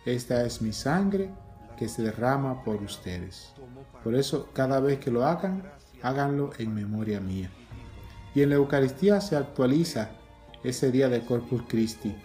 esta 0.06 0.46
es 0.46 0.62
mi 0.62 0.72
sangre 0.72 1.30
que 1.78 1.90
se 1.90 2.04
derrama 2.04 2.64
por 2.64 2.82
ustedes. 2.82 3.54
Por 4.04 4.16
eso, 4.16 4.50
cada 4.54 4.80
vez 4.80 5.00
que 5.00 5.12
lo 5.12 5.26
hagan, 5.26 5.64
háganlo 6.02 6.52
en 6.58 6.74
memoria 6.74 7.20
mía. 7.20 7.50
Y 8.34 8.42
en 8.44 8.50
la 8.50 8.56
Eucaristía 8.56 9.20
se 9.20 9.36
actualiza 9.36 10.12
ese 10.64 10.92
día 10.92 11.10
de 11.10 11.26
Corpus 11.26 11.64
Christi. 11.68 12.16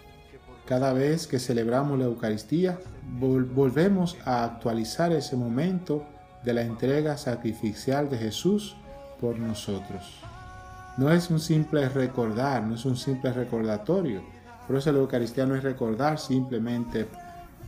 Cada 0.65 0.93
vez 0.93 1.27
que 1.27 1.39
celebramos 1.39 1.97
la 1.99 2.05
Eucaristía, 2.05 2.79
vol- 3.19 3.51
volvemos 3.53 4.17
a 4.25 4.43
actualizar 4.43 5.11
ese 5.11 5.35
momento 5.35 6.05
de 6.43 6.53
la 6.53 6.61
entrega 6.61 7.17
sacrificial 7.17 8.09
de 8.09 8.17
Jesús 8.17 8.75
por 9.19 9.37
nosotros. 9.39 10.21
No 10.97 11.11
es 11.11 11.29
un 11.29 11.39
simple 11.39 11.87
recordar, 11.89 12.63
no 12.63 12.75
es 12.75 12.85
un 12.85 12.97
simple 12.97 13.31
recordatorio. 13.31 14.23
Por 14.65 14.77
eso 14.77 14.91
la 14.91 14.99
Eucaristía 14.99 15.45
no 15.45 15.55
es 15.55 15.63
recordar 15.63 16.19
simplemente 16.19 17.07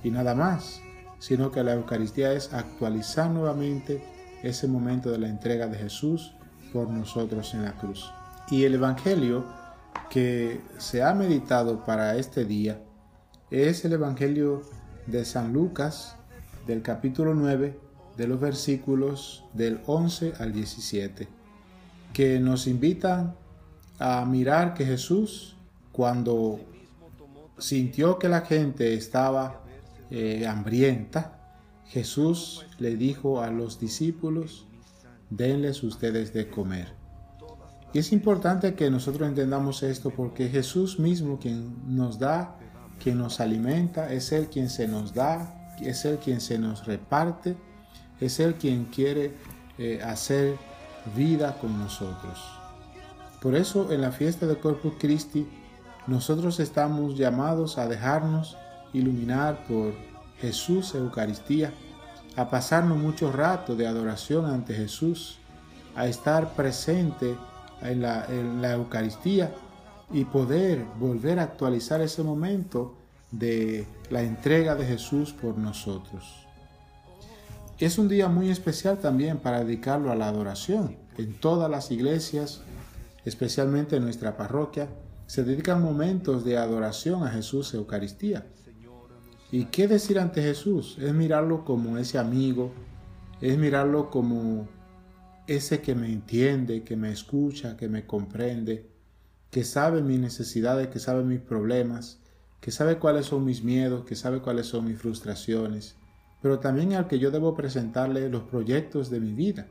y 0.04 0.12
nada 0.12 0.34
más, 0.34 0.82
sino 1.20 1.52
que 1.52 1.64
la 1.64 1.74
Eucaristía 1.74 2.34
es 2.34 2.54
actualizar 2.54 3.30
nuevamente 3.30 4.04
ese 4.42 4.68
momento 4.68 5.12
de 5.12 5.20
la 5.20 5.28
entrega 5.28 5.68
de 5.68 5.78
Jesús 5.78 6.34
por 6.74 6.90
nosotros 6.90 7.54
en 7.54 7.64
la 7.64 7.74
cruz. 7.74 8.12
Y 8.50 8.64
el 8.64 8.76
Evangelio 8.76 9.46
que 10.10 10.62
se 10.78 11.04
ha 11.04 11.14
meditado 11.14 11.84
para 11.86 12.16
este 12.16 12.46
día 12.46 12.82
es 13.52 13.86
el 13.86 13.94
Evangelio 13.94 14.62
de 15.06 15.26
San 15.26 15.54
Lucas 15.54 16.16
del 16.66 16.82
capítulo 16.82 17.34
9 17.34 17.89
de 18.20 18.28
los 18.28 18.42
versículos 18.42 19.46
del 19.54 19.80
11 19.88 20.34
al 20.40 20.52
17 20.52 21.30
que 22.12 22.38
nos 22.42 22.68
invitan 22.68 23.34
a 23.98 24.26
mirar 24.26 24.74
que 24.74 24.86
Jesús 24.86 25.56
cuando 25.94 26.60
sintió 27.58 28.20
que 28.20 28.28
la 28.28 28.42
gente 28.42 28.94
estaba 28.94 29.62
eh, 30.12 30.46
hambrienta, 30.46 31.40
Jesús 31.88 32.66
le 32.78 32.98
dijo 32.98 33.42
a 33.42 33.52
los 33.52 33.80
discípulos, 33.80 34.68
denles 35.30 35.82
ustedes 35.82 36.34
de 36.34 36.50
comer. 36.50 36.90
Y 37.94 38.00
es 38.00 38.12
importante 38.12 38.76
que 38.76 38.92
nosotros 38.92 39.30
entendamos 39.30 39.82
esto 39.82 40.10
porque 40.10 40.50
Jesús 40.50 41.00
mismo 41.00 41.40
quien 41.40 41.96
nos 41.96 42.20
da, 42.20 42.58
quien 43.02 43.18
nos 43.18 43.40
alimenta, 43.40 44.12
es 44.12 44.34
Él 44.34 44.50
quien 44.50 44.70
se 44.70 44.90
nos 44.90 45.14
da, 45.14 45.74
es 45.80 46.04
Él 46.04 46.18
quien 46.18 46.42
se 46.42 46.60
nos 46.60 46.86
reparte, 46.86 47.56
es 48.20 48.40
Él 48.40 48.56
quien 48.56 48.86
quiere 48.86 49.34
eh, 49.78 50.02
hacer 50.04 50.58
vida 51.16 51.58
con 51.60 51.78
nosotros. 51.80 52.40
Por 53.42 53.56
eso 53.56 53.92
en 53.92 54.02
la 54.02 54.12
fiesta 54.12 54.46
de 54.46 54.58
Corpus 54.58 54.94
Christi 55.00 55.48
nosotros 56.08 56.60
estamos 56.60 57.18
llamados 57.18 57.78
a 57.78 57.88
dejarnos 57.88 58.58
iluminar 58.94 59.66
por 59.68 59.94
Jesús 60.42 60.96
Eucaristía, 60.96 61.74
a 62.36 62.50
pasarnos 62.50 62.98
mucho 62.98 63.32
rato 63.32 63.76
de 63.76 63.88
adoración 63.88 64.46
ante 64.46 64.74
Jesús, 64.74 65.38
a 65.96 66.08
estar 66.08 66.54
presente 66.54 67.36
en 67.82 68.02
la 68.02 68.74
Eucaristía 68.74 69.54
y 70.12 70.26
poder 70.26 70.84
volver 71.00 71.40
a 71.40 71.44
actualizar 71.44 72.02
ese 72.02 72.24
momento 72.24 72.96
de 73.32 73.88
la 74.10 74.22
entrega 74.22 74.76
de 74.76 74.86
Jesús 74.86 75.34
por 75.34 75.58
nosotros. 75.58 76.49
Es 77.80 77.98
un 77.98 78.10
día 78.10 78.28
muy 78.28 78.50
especial 78.50 78.98
también 78.98 79.38
para 79.38 79.64
dedicarlo 79.64 80.12
a 80.12 80.16
la 80.16 80.28
adoración. 80.28 80.98
En 81.18 81.34
todas 81.40 81.72
las 81.72 81.92
iglesias, 81.92 82.60
especialmente 83.24 83.96
en 83.96 84.04
nuestra 84.04 84.36
parroquia, 84.36 84.90
se 85.28 85.46
dedican 85.46 85.82
momentos 85.82 86.44
de 86.44 86.58
adoración 86.58 87.24
a 87.24 87.30
Jesús 87.30 87.74
Eucaristía. 87.74 88.46
¿Y 89.50 89.66
qué 89.66 89.88
decir 89.88 90.20
ante 90.20 90.42
Jesús? 90.42 90.98
Es 91.00 91.14
mirarlo 91.14 91.64
como 91.64 91.98
ese 91.98 92.18
amigo, 92.18 92.74
es 93.40 93.58
mirarlo 93.58 94.10
como 94.10 94.68
ese 95.48 95.80
que 95.80 95.96
me 95.96 96.12
entiende, 96.12 96.84
que 96.84 96.98
me 96.98 97.14
escucha, 97.14 97.78
que 97.78 97.88
me 97.88 98.06
comprende, 98.06 98.90
que 99.52 99.64
sabe 99.64 100.02
mis 100.02 100.20
necesidades, 100.20 100.90
que 100.90 101.00
sabe 101.00 101.24
mis 101.24 101.40
problemas, 101.40 102.20
que 102.60 102.72
sabe 102.72 102.98
cuáles 102.98 103.28
son 103.28 103.46
mis 103.46 103.64
miedos, 103.64 104.04
que 104.04 104.18
sabe 104.18 104.42
cuáles 104.42 104.68
son 104.68 104.84
mis 104.84 105.00
frustraciones, 105.00 105.96
pero 106.42 106.60
también 106.60 106.94
al 106.94 107.08
que 107.08 107.20
yo 107.20 107.32
debo 107.32 107.56
presentarle 107.56 108.30
los 108.30 108.44
proyectos 108.44 109.10
de 109.10 109.20
mi 109.20 109.34
vida, 109.34 109.68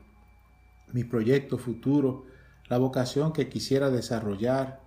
mi 0.93 1.03
proyecto 1.03 1.57
futuro, 1.57 2.25
la 2.67 2.77
vocación 2.77 3.33
que 3.33 3.49
quisiera 3.49 3.89
desarrollar, 3.89 4.81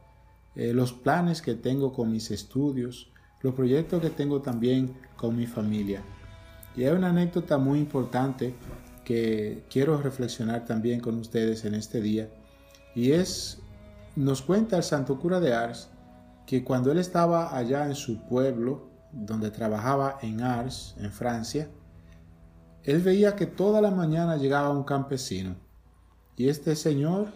eh, 0.54 0.72
los 0.72 0.92
planes 0.92 1.42
que 1.42 1.54
tengo 1.54 1.92
con 1.92 2.12
mis 2.12 2.30
estudios, 2.30 3.10
los 3.40 3.54
proyectos 3.54 4.00
que 4.00 4.10
tengo 4.10 4.40
también 4.40 4.94
con 5.16 5.36
mi 5.36 5.46
familia. 5.46 6.02
Y 6.76 6.84
hay 6.84 6.92
una 6.92 7.10
anécdota 7.10 7.58
muy 7.58 7.78
importante 7.78 8.54
que 9.04 9.64
quiero 9.68 10.00
reflexionar 10.00 10.64
también 10.64 11.00
con 11.00 11.16
ustedes 11.16 11.64
en 11.64 11.74
este 11.74 12.00
día, 12.00 12.30
y 12.94 13.12
es, 13.12 13.60
nos 14.14 14.42
cuenta 14.42 14.76
el 14.76 14.82
santo 14.82 15.18
cura 15.18 15.40
de 15.40 15.54
Ars, 15.54 15.88
que 16.46 16.62
cuando 16.62 16.92
él 16.92 16.98
estaba 16.98 17.56
allá 17.56 17.86
en 17.86 17.94
su 17.94 18.26
pueblo, 18.26 18.91
donde 19.12 19.50
trabajaba 19.50 20.18
en 20.22 20.42
Ars, 20.42 20.94
en 20.98 21.12
Francia, 21.12 21.68
él 22.82 23.00
veía 23.00 23.36
que 23.36 23.46
toda 23.46 23.80
la 23.80 23.90
mañana 23.90 24.36
llegaba 24.36 24.70
un 24.70 24.82
campesino, 24.82 25.54
y 26.36 26.48
este 26.48 26.74
señor 26.74 27.28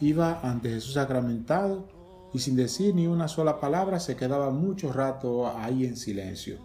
iba 0.00 0.40
ante 0.42 0.70
Jesús 0.70 0.94
sacramentado 0.94 1.88
y 2.32 2.40
sin 2.40 2.56
decir 2.56 2.94
ni 2.94 3.06
una 3.06 3.28
sola 3.28 3.60
palabra 3.60 4.00
se 4.00 4.16
quedaba 4.16 4.50
mucho 4.50 4.92
rato 4.92 5.48
ahí 5.48 5.86
en 5.86 5.96
silencio. 5.96 6.58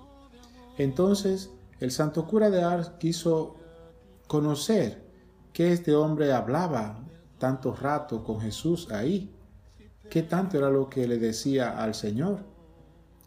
Entonces 0.77 1.51
el 1.79 1.91
santo 1.91 2.25
cura 2.25 2.49
de 2.49 2.61
Ars 2.63 2.91
quiso 2.99 3.55
conocer 4.27 5.07
que 5.53 5.71
este 5.71 5.95
hombre 5.95 6.33
hablaba 6.33 6.99
tanto 7.37 7.73
rato 7.73 8.23
con 8.23 8.41
Jesús 8.41 8.91
ahí, 8.91 9.33
qué 10.09 10.23
tanto 10.23 10.57
era 10.57 10.69
lo 10.69 10.89
que 10.89 11.07
le 11.07 11.17
decía 11.17 11.81
al 11.81 11.95
Señor. 11.95 12.43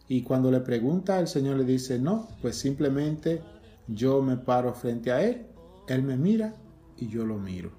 Y 0.07 0.23
cuando 0.23 0.51
le 0.51 0.59
pregunta, 0.59 1.19
el 1.19 1.27
Señor 1.27 1.57
le 1.57 1.63
dice, 1.63 1.99
no, 1.99 2.27
pues 2.41 2.57
simplemente 2.57 3.41
yo 3.87 4.21
me 4.21 4.37
paro 4.37 4.73
frente 4.73 5.11
a 5.11 5.23
Él, 5.23 5.45
Él 5.87 6.03
me 6.03 6.17
mira 6.17 6.53
y 6.97 7.07
yo 7.07 7.25
lo 7.25 7.37
miro. 7.37 7.71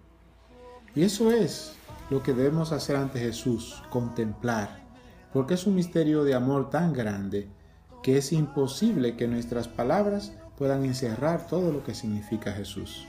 Y 0.95 1.03
eso 1.03 1.31
es 1.31 1.73
lo 2.11 2.23
que 2.23 2.33
debemos 2.33 2.73
hacer 2.73 2.97
ante 2.97 3.19
Jesús, 3.19 3.83
contemplar, 3.91 4.85
porque 5.33 5.55
es 5.55 5.67
un 5.67 5.75
misterio 5.75 6.25
de 6.25 6.35
amor 6.35 6.71
tan 6.71 6.93
grande 6.93 7.49
que 8.03 8.19
es 8.19 8.33
imposible 8.33 9.17
que 9.17 9.27
nuestras 9.27 9.67
palabras 9.67 10.33
puedan 10.57 10.85
encerrar 10.85 11.47
todo 11.47 11.73
lo 11.73 11.83
que 11.83 11.95
significa 11.95 12.53
Jesús. 12.53 13.07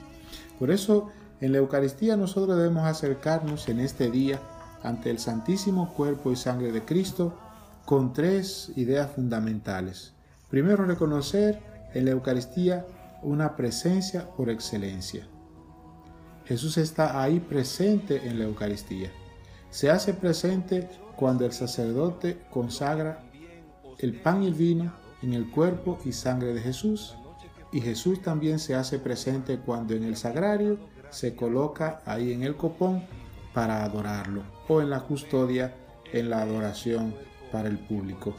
Por 0.58 0.72
eso, 0.72 1.10
en 1.42 1.52
la 1.52 1.60
Eucaristía 1.60 2.16
nosotros 2.18 2.58
debemos 2.58 2.86
acercarnos 2.86 3.68
en 3.68 3.80
este 3.80 4.10
día 4.10 4.40
ante 4.84 5.10
el 5.10 5.20
Santísimo 5.20 5.94
Cuerpo 5.94 6.32
y 6.32 6.36
Sangre 6.36 6.72
de 6.72 6.84
Cristo 6.84 7.34
con 7.86 8.14
tres 8.14 8.72
ideas 8.76 9.12
fundamentales. 9.12 10.14
Primero, 10.50 10.86
reconocer 10.86 11.60
en 11.94 12.06
la 12.06 12.12
Eucaristía 12.12 12.86
una 13.22 13.56
presencia 13.56 14.30
por 14.36 14.50
excelencia. 14.50 15.28
Jesús 16.46 16.78
está 16.78 17.22
ahí 17.22 17.40
presente 17.40 18.28
en 18.28 18.40
la 18.40 18.46
Eucaristía. 18.46 19.12
Se 19.70 19.90
hace 19.90 20.14
presente 20.14 20.90
cuando 21.16 21.46
el 21.46 21.54
sacerdote 21.54 22.42
consagra 22.52 23.24
el 24.00 24.20
pan 24.20 24.44
y 24.44 24.48
el 24.48 24.54
vino 24.54 24.94
en 25.22 25.34
el 25.34 25.50
cuerpo 25.50 26.00
y 26.06 26.12
sangre 26.12 26.54
de 26.54 26.62
Jesús. 26.62 27.16
Y 27.72 27.82
Jesús 27.82 28.22
también 28.22 28.60
se 28.60 28.76
hace 28.76 29.00
presente 29.00 29.60
cuando 29.60 29.96
en 29.96 30.04
el 30.04 30.16
sagrario 30.16 30.78
se 31.10 31.36
coloca 31.36 32.02
ahí 32.06 32.32
en 32.32 32.44
el 32.44 32.56
copón 32.56 33.04
para 33.54 33.84
adorarlo 33.84 34.44
o 34.68 34.82
en 34.82 34.90
la 34.90 35.02
custodia 35.02 35.76
en 36.12 36.30
la 36.30 36.42
adoración 36.42 37.16
el 37.64 37.80
público. 37.80 38.36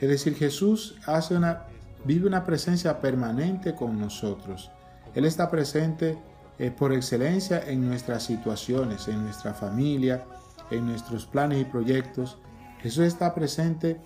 Es 0.00 0.08
decir, 0.08 0.34
Jesús 0.34 0.96
hace 1.06 1.36
una, 1.36 1.66
vive 2.04 2.26
una 2.26 2.44
presencia 2.44 3.00
permanente 3.00 3.74
con 3.74 4.00
nosotros. 4.00 4.70
Él 5.14 5.24
está 5.24 5.50
presente 5.50 6.18
eh, 6.58 6.70
por 6.70 6.92
excelencia 6.92 7.62
en 7.66 7.86
nuestras 7.86 8.24
situaciones, 8.24 9.06
en 9.08 9.22
nuestra 9.22 9.54
familia, 9.54 10.24
en 10.70 10.86
nuestros 10.86 11.26
planes 11.26 11.60
y 11.60 11.64
proyectos. 11.64 12.38
Jesús 12.80 13.04
está 13.04 13.34
presente 13.34 14.00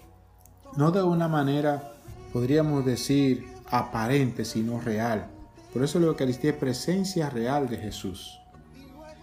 no 0.76 0.90
de 0.90 1.02
una 1.02 1.28
manera, 1.28 1.94
podríamos 2.32 2.84
decir, 2.84 3.46
aparente, 3.70 4.44
sino 4.44 4.80
real. 4.80 5.28
Por 5.72 5.82
eso 5.82 5.98
la 5.98 6.06
Eucaristía 6.06 6.50
es 6.50 6.56
presencia 6.56 7.30
real 7.30 7.68
de 7.68 7.78
Jesús. 7.78 8.38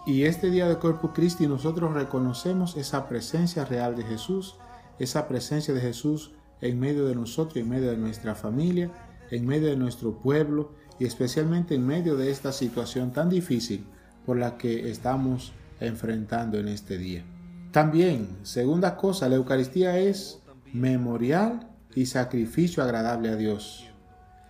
Y 0.06 0.23
este 0.23 0.49
día 0.49 0.67
de 0.67 0.78
Corpus 0.80 1.12
Christi 1.13 1.47
nosotros 1.47 1.93
reconocemos 1.93 2.76
esa 2.76 3.08
presencia 3.08 3.65
real 3.65 3.95
de 3.95 4.04
Jesús, 4.04 4.58
esa 4.99 5.27
presencia 5.27 5.73
de 5.73 5.82
Jesús 5.82 6.32
en 6.62 6.79
medio 6.79 7.06
de 7.06 7.15
nosotros, 7.15 7.58
en 7.58 7.69
medio 7.69 7.91
de 7.91 7.97
nuestra 7.97 8.36
familia, 8.36 8.89
en 9.32 9.45
medio 9.45 9.69
de 9.69 9.75
nuestro 9.75 10.19
pueblo 10.19 10.71
y 10.99 11.06
especialmente 11.06 11.75
en 11.75 11.86
medio 11.86 12.15
de 12.15 12.32
esta 12.32 12.51
situación 12.51 13.12
tan 13.12 13.29
difícil 13.29 13.86
por 14.25 14.38
la 14.38 14.58
que 14.58 14.89
estamos 14.89 15.53
enfrentando 15.79 16.58
en 16.58 16.67
este 16.67 16.97
día. 16.97 17.23
También, 17.71 18.38
segunda 18.43 18.95
cosa, 18.95 19.27
la 19.27 19.36
Eucaristía 19.36 19.97
es 19.97 20.39
memorial 20.71 21.67
y 21.95 22.06
sacrificio 22.06 22.84
agradable 22.84 23.29
a 23.29 23.36
Dios. 23.36 23.89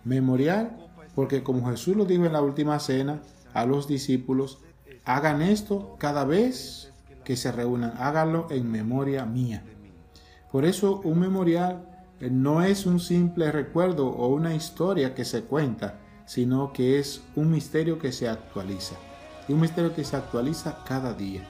Memorial 0.04 0.84
porque 1.14 1.42
como 1.42 1.70
Jesús 1.70 1.96
lo 1.96 2.04
dijo 2.04 2.24
en 2.24 2.32
la 2.32 2.42
última 2.42 2.78
cena 2.80 3.20
a 3.52 3.66
los 3.66 3.86
discípulos, 3.86 4.58
hagan 5.04 5.42
esto 5.42 5.96
cada 5.98 6.24
vez 6.24 6.92
que 7.24 7.36
se 7.36 7.52
reúnan, 7.52 7.94
háganlo 7.98 8.48
en 8.50 8.70
memoria 8.70 9.24
mía. 9.24 9.62
Por 10.54 10.64
eso 10.64 11.00
un 11.02 11.18
memorial 11.18 11.84
no 12.20 12.62
es 12.62 12.86
un 12.86 13.00
simple 13.00 13.50
recuerdo 13.50 14.06
o 14.06 14.28
una 14.28 14.54
historia 14.54 15.12
que 15.12 15.24
se 15.24 15.42
cuenta, 15.42 15.98
sino 16.26 16.72
que 16.72 17.00
es 17.00 17.24
un 17.34 17.50
misterio 17.50 17.98
que 17.98 18.12
se 18.12 18.28
actualiza. 18.28 18.94
Y 19.48 19.52
un 19.52 19.62
misterio 19.62 19.92
que 19.96 20.04
se 20.04 20.14
actualiza 20.14 20.78
cada 20.86 21.12
día. 21.12 21.42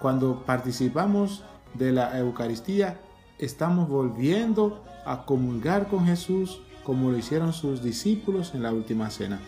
Cuando 0.00 0.44
participamos 0.46 1.42
de 1.74 1.90
la 1.90 2.16
Eucaristía, 2.20 3.00
estamos 3.40 3.88
volviendo 3.88 4.84
a 5.04 5.24
comulgar 5.24 5.88
con 5.88 6.06
Jesús 6.06 6.60
como 6.84 7.10
lo 7.10 7.18
hicieron 7.18 7.52
sus 7.52 7.82
discípulos 7.82 8.54
en 8.54 8.62
la 8.62 8.72
última 8.72 9.10
cena. 9.10 9.40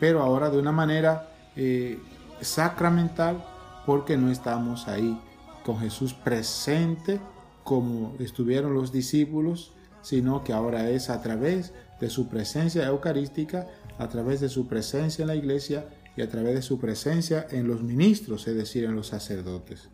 Pero 0.00 0.22
ahora 0.22 0.48
de 0.48 0.58
una 0.58 0.72
manera 0.72 1.34
eh, 1.54 2.00
sacramental 2.40 3.44
porque 3.84 4.16
no 4.16 4.30
estamos 4.30 4.88
ahí 4.88 5.20
con 5.66 5.78
Jesús 5.80 6.14
presente 6.14 7.20
como 7.68 8.16
estuvieron 8.18 8.72
los 8.72 8.92
discípulos, 8.92 9.72
sino 10.00 10.42
que 10.42 10.54
ahora 10.54 10.88
es 10.88 11.10
a 11.10 11.20
través 11.20 11.74
de 12.00 12.08
su 12.08 12.26
presencia 12.26 12.86
eucarística, 12.86 13.66
a 13.98 14.08
través 14.08 14.40
de 14.40 14.48
su 14.48 14.66
presencia 14.66 15.22
en 15.22 15.28
la 15.28 15.36
iglesia 15.36 15.86
y 16.16 16.22
a 16.22 16.30
través 16.30 16.54
de 16.54 16.62
su 16.62 16.78
presencia 16.78 17.46
en 17.50 17.68
los 17.68 17.82
ministros, 17.82 18.48
es 18.48 18.54
decir, 18.54 18.84
en 18.84 18.96
los 18.96 19.08
sacerdotes. 19.08 19.90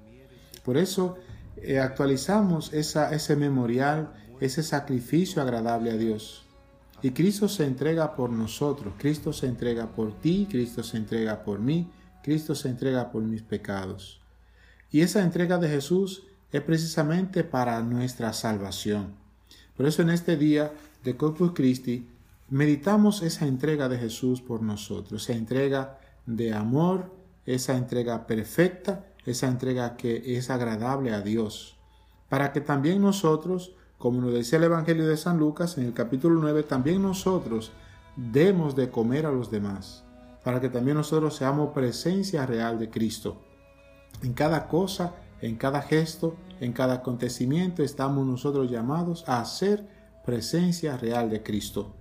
Por 0.65 0.77
eso 0.77 1.17
eh, 1.57 1.81
actualizamos 1.81 2.73
ese 2.73 3.35
memorial, 3.35 4.13
ese 4.39 4.63
sacrificio 4.63 5.43
agradable 5.43 5.91
a 5.91 5.97
Dios. 5.97 6.47
Y 7.03 7.11
Cristo 7.11 7.49
se 7.49 7.65
entrega 7.65 8.15
por 8.15 8.31
nosotros, 8.31 8.95
Cristo 8.99 9.33
se 9.33 9.49
entrega 9.49 9.89
por 9.89 10.21
ti, 10.21 10.47
Cristo 10.49 10.85
se 10.85 10.97
entrega 10.97 11.43
por 11.43 11.59
mí, 11.59 11.91
Cristo 12.23 12.55
se 12.55 12.69
entrega 12.69 13.11
por 13.11 13.25
mis 13.25 13.43
pecados. 13.43 14.21
Y 14.93 15.01
esa 15.01 15.25
entrega 15.25 15.59
de 15.59 15.69
Jesús 15.69 16.23
es 16.55 16.63
precisamente 16.63 17.43
para 17.43 17.83
nuestra 17.83 18.33
salvación. 18.33 19.15
Por 19.77 19.87
eso 19.87 20.03
en 20.03 20.11
este 20.11 20.37
día 20.37 20.73
de 21.03 21.17
Corpus 21.17 21.53
Christi 21.55 22.09
meditamos 22.49 23.23
esa 23.23 23.47
entrega 23.47 23.89
de 23.89 23.99
Jesús 23.99 24.41
por 24.41 24.63
nosotros, 24.63 25.25
esa 25.25 25.37
entrega 25.37 25.99
de 26.27 26.55
amor, 26.55 27.13
esa 27.45 27.77
entrega 27.77 28.27
perfecta, 28.27 29.05
esa 29.27 29.49
entrega 29.49 29.97
que 29.97 30.37
es 30.37 30.49
agradable 30.49 31.13
a 31.13 31.23
Dios, 31.23 31.77
para 32.29 32.53
que 32.53 32.61
también 32.61 33.03
nosotros 33.03 33.73
como 34.05 34.21
nos 34.21 34.35
decía 34.35 34.59
el 34.59 34.65
Evangelio 34.65 35.07
de 35.07 35.17
San 35.17 35.39
Lucas 35.39 35.79
en 35.79 35.87
el 35.87 35.95
capítulo 35.95 36.39
9, 36.39 36.65
también 36.65 37.01
nosotros 37.01 37.73
demos 38.17 38.77
de 38.77 38.91
comer 38.91 39.25
a 39.25 39.33
los 39.33 39.51
demás, 39.51 40.05
para 40.45 40.61
que 40.61 40.69
también 40.69 40.99
nosotros 40.99 41.35
seamos 41.37 41.73
presencia 41.73 42.45
real 42.45 42.79
de 42.79 42.91
Cristo. 42.91 43.41
En 44.23 44.35
cada 44.35 44.69
cosa, 44.69 45.15
en 45.45 45.57
cada 45.57 45.83
gesto, 45.83 46.37
en 46.61 46.73
cada 46.73 46.95
acontecimiento 46.95 47.83
estamos 47.83 48.27
nosotros 48.27 48.71
llamados 48.71 49.25
a 49.27 49.45
ser 49.45 49.87
presencia 50.25 50.97
real 50.97 51.29
de 51.29 51.43
Cristo. 51.43 51.95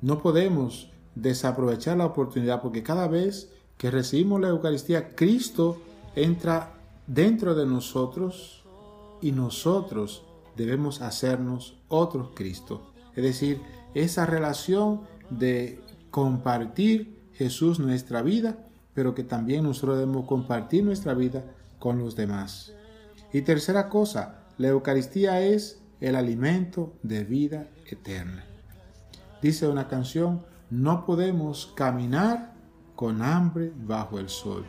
No 0.00 0.22
podemos 0.22 0.90
desaprovechar 1.14 1.98
la 1.98 2.06
oportunidad 2.06 2.62
porque 2.62 2.82
cada 2.82 3.08
vez 3.08 3.52
que 3.76 3.90
recibimos 3.90 4.40
la 4.40 4.48
Eucaristía, 4.48 5.14
Cristo 5.14 5.82
entra 6.14 6.72
dentro 7.06 7.54
de 7.54 7.66
nosotros 7.66 8.64
y 9.20 9.32
nosotros 9.32 10.24
debemos 10.56 11.02
hacernos 11.02 11.76
otro 11.88 12.34
Cristo. 12.34 12.90
Es 13.14 13.22
decir, 13.22 13.60
esa 13.92 14.24
relación 14.24 15.02
de 15.28 15.78
compartir 16.10 17.20
Jesús 17.34 17.78
nuestra 17.78 18.22
vida, 18.22 18.64
pero 18.94 19.14
que 19.14 19.24
también 19.24 19.64
nosotros 19.64 19.98
debemos 19.98 20.24
compartir 20.24 20.82
nuestra 20.84 21.12
vida 21.12 21.44
con 21.86 22.00
los 22.00 22.16
demás. 22.16 22.72
Y 23.32 23.42
tercera 23.42 23.88
cosa, 23.88 24.40
la 24.58 24.66
Eucaristía 24.66 25.40
es 25.40 25.80
el 26.00 26.16
alimento 26.16 26.98
de 27.04 27.22
vida 27.22 27.68
eterna. 27.88 28.44
Dice 29.40 29.68
una 29.68 29.86
canción, 29.86 30.44
no 30.68 31.06
podemos 31.06 31.72
caminar 31.76 32.54
con 32.96 33.22
hambre 33.22 33.72
bajo 33.76 34.18
el 34.18 34.28
sol. 34.28 34.66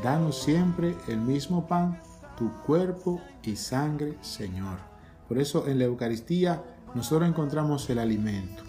Danos 0.00 0.40
siempre 0.44 0.94
el 1.08 1.20
mismo 1.20 1.66
pan, 1.66 1.98
tu 2.38 2.52
cuerpo 2.62 3.20
y 3.42 3.56
sangre, 3.56 4.16
Señor. 4.20 4.78
Por 5.26 5.38
eso 5.38 5.66
en 5.66 5.80
la 5.80 5.86
Eucaristía 5.86 6.62
nosotros 6.94 7.28
encontramos 7.28 7.90
el 7.90 7.98
alimento, 7.98 8.62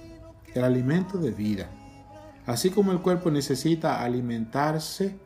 el 0.55 0.63
alimento 0.63 1.19
de 1.19 1.29
vida. 1.29 1.69
Así 2.47 2.71
como 2.71 2.93
el 2.93 3.01
cuerpo 3.01 3.29
necesita 3.29 4.03
alimentarse 4.03 5.19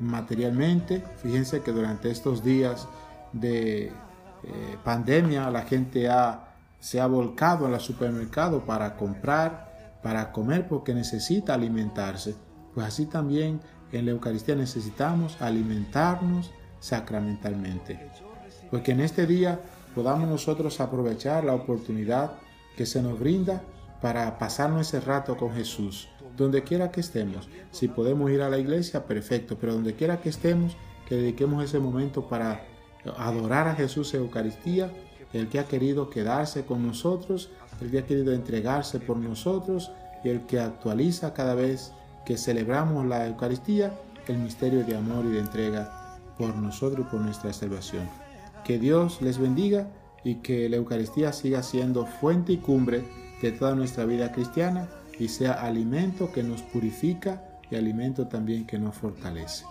materialmente, 0.00 1.02
fíjense 1.22 1.62
que 1.62 1.72
durante 1.72 2.10
estos 2.10 2.42
días 2.42 2.88
de 3.32 3.86
eh, 3.86 3.92
pandemia 4.82 5.50
la 5.50 5.62
gente 5.62 6.08
se 6.80 7.00
ha 7.00 7.06
volcado 7.06 7.66
al 7.66 7.80
supermercado 7.80 8.64
para 8.64 8.96
comprar, 8.96 9.98
para 10.02 10.32
comer 10.32 10.66
porque 10.68 10.94
necesita 10.94 11.54
alimentarse. 11.54 12.34
Pues 12.74 12.86
así 12.86 13.06
también 13.06 13.60
en 13.92 14.06
la 14.06 14.12
Eucaristía 14.12 14.54
necesitamos 14.54 15.40
alimentarnos 15.40 16.50
sacramentalmente. 16.80 18.10
Porque 18.70 18.92
en 18.92 19.00
este 19.00 19.26
día 19.26 19.60
podamos 19.94 20.28
nosotros 20.28 20.80
aprovechar 20.80 21.44
la 21.44 21.54
oportunidad 21.54 22.32
que 22.76 22.86
se 22.86 23.02
nos 23.02 23.18
brinda 23.20 23.62
para 24.00 24.38
pasarnos 24.38 24.88
ese 24.88 25.00
rato 25.00 25.36
con 25.36 25.52
Jesús, 25.52 26.08
donde 26.36 26.62
quiera 26.62 26.90
que 26.90 27.00
estemos. 27.00 27.48
Si 27.70 27.88
podemos 27.88 28.30
ir 28.30 28.42
a 28.42 28.50
la 28.50 28.58
iglesia, 28.58 29.04
perfecto, 29.04 29.56
pero 29.60 29.74
donde 29.74 29.94
quiera 29.94 30.20
que 30.20 30.28
estemos, 30.28 30.76
que 31.08 31.16
dediquemos 31.16 31.64
ese 31.64 31.78
momento 31.78 32.28
para 32.28 32.64
adorar 33.18 33.68
a 33.68 33.74
Jesús 33.74 34.14
en 34.14 34.20
Eucaristía, 34.22 34.90
el 35.32 35.48
que 35.48 35.58
ha 35.58 35.64
querido 35.64 36.10
quedarse 36.10 36.64
con 36.64 36.86
nosotros, 36.86 37.50
el 37.80 37.90
que 37.90 37.98
ha 37.98 38.06
querido 38.06 38.32
entregarse 38.32 39.00
por 39.00 39.16
nosotros 39.16 39.90
y 40.24 40.28
el 40.28 40.42
que 40.46 40.60
actualiza 40.60 41.34
cada 41.34 41.54
vez 41.54 41.92
que 42.24 42.36
celebramos 42.36 43.06
la 43.06 43.26
Eucaristía 43.26 43.92
el 44.28 44.38
misterio 44.38 44.84
de 44.84 44.96
amor 44.96 45.24
y 45.26 45.30
de 45.30 45.40
entrega 45.40 46.18
por 46.38 46.54
nosotros 46.56 47.06
y 47.06 47.10
por 47.10 47.20
nuestra 47.20 47.52
salvación. 47.52 48.08
Que 48.64 48.78
Dios 48.78 49.20
les 49.20 49.38
bendiga 49.38 49.88
y 50.24 50.36
que 50.36 50.68
la 50.68 50.76
Eucaristía 50.76 51.32
siga 51.32 51.62
siendo 51.62 52.06
fuente 52.06 52.52
y 52.52 52.58
cumbre 52.58 53.04
de 53.40 53.50
toda 53.50 53.74
nuestra 53.74 54.04
vida 54.04 54.30
cristiana 54.30 54.88
y 55.18 55.28
sea 55.28 55.52
alimento 55.52 56.32
que 56.32 56.42
nos 56.42 56.62
purifica 56.62 57.42
y 57.70 57.76
alimento 57.76 58.28
también 58.28 58.66
que 58.66 58.78
nos 58.78 58.96
fortalece. 58.96 59.64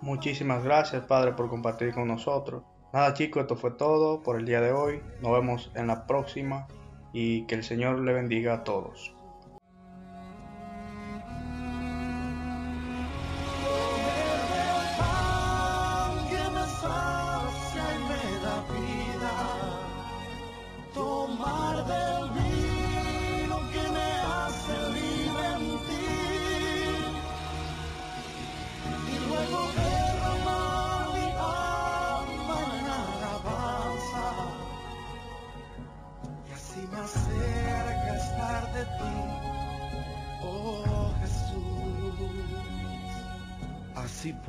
Muchísimas 0.00 0.64
gracias 0.64 1.04
Padre 1.04 1.32
por 1.32 1.48
compartir 1.48 1.92
con 1.92 2.08
nosotros. 2.08 2.62
Nada 2.92 3.14
chicos, 3.14 3.42
esto 3.42 3.56
fue 3.56 3.72
todo 3.72 4.22
por 4.22 4.38
el 4.38 4.46
día 4.46 4.60
de 4.60 4.72
hoy. 4.72 5.00
Nos 5.22 5.32
vemos 5.32 5.70
en 5.74 5.86
la 5.86 6.06
próxima 6.06 6.66
y 7.12 7.46
que 7.46 7.54
el 7.54 7.64
Señor 7.64 8.00
le 8.00 8.12
bendiga 8.12 8.54
a 8.54 8.64
todos. 8.64 9.14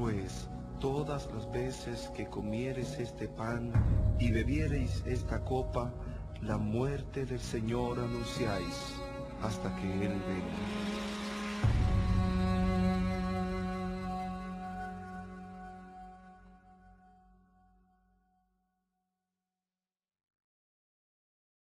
Pues, 0.01 0.49
todas 0.79 1.29
las 1.31 1.51
veces 1.51 2.09
que 2.15 2.25
comiereis 2.25 2.97
este 2.97 3.27
pan 3.27 3.71
y 4.19 4.31
bebiereis 4.31 5.03
esta 5.05 5.45
copa, 5.45 5.93
la 6.41 6.57
muerte 6.57 7.23
del 7.23 7.39
Señor 7.39 7.99
anunciáis 7.99 8.95
hasta 9.43 9.75
que 9.75 9.83
Él 9.83 10.19
venga. 10.27 10.80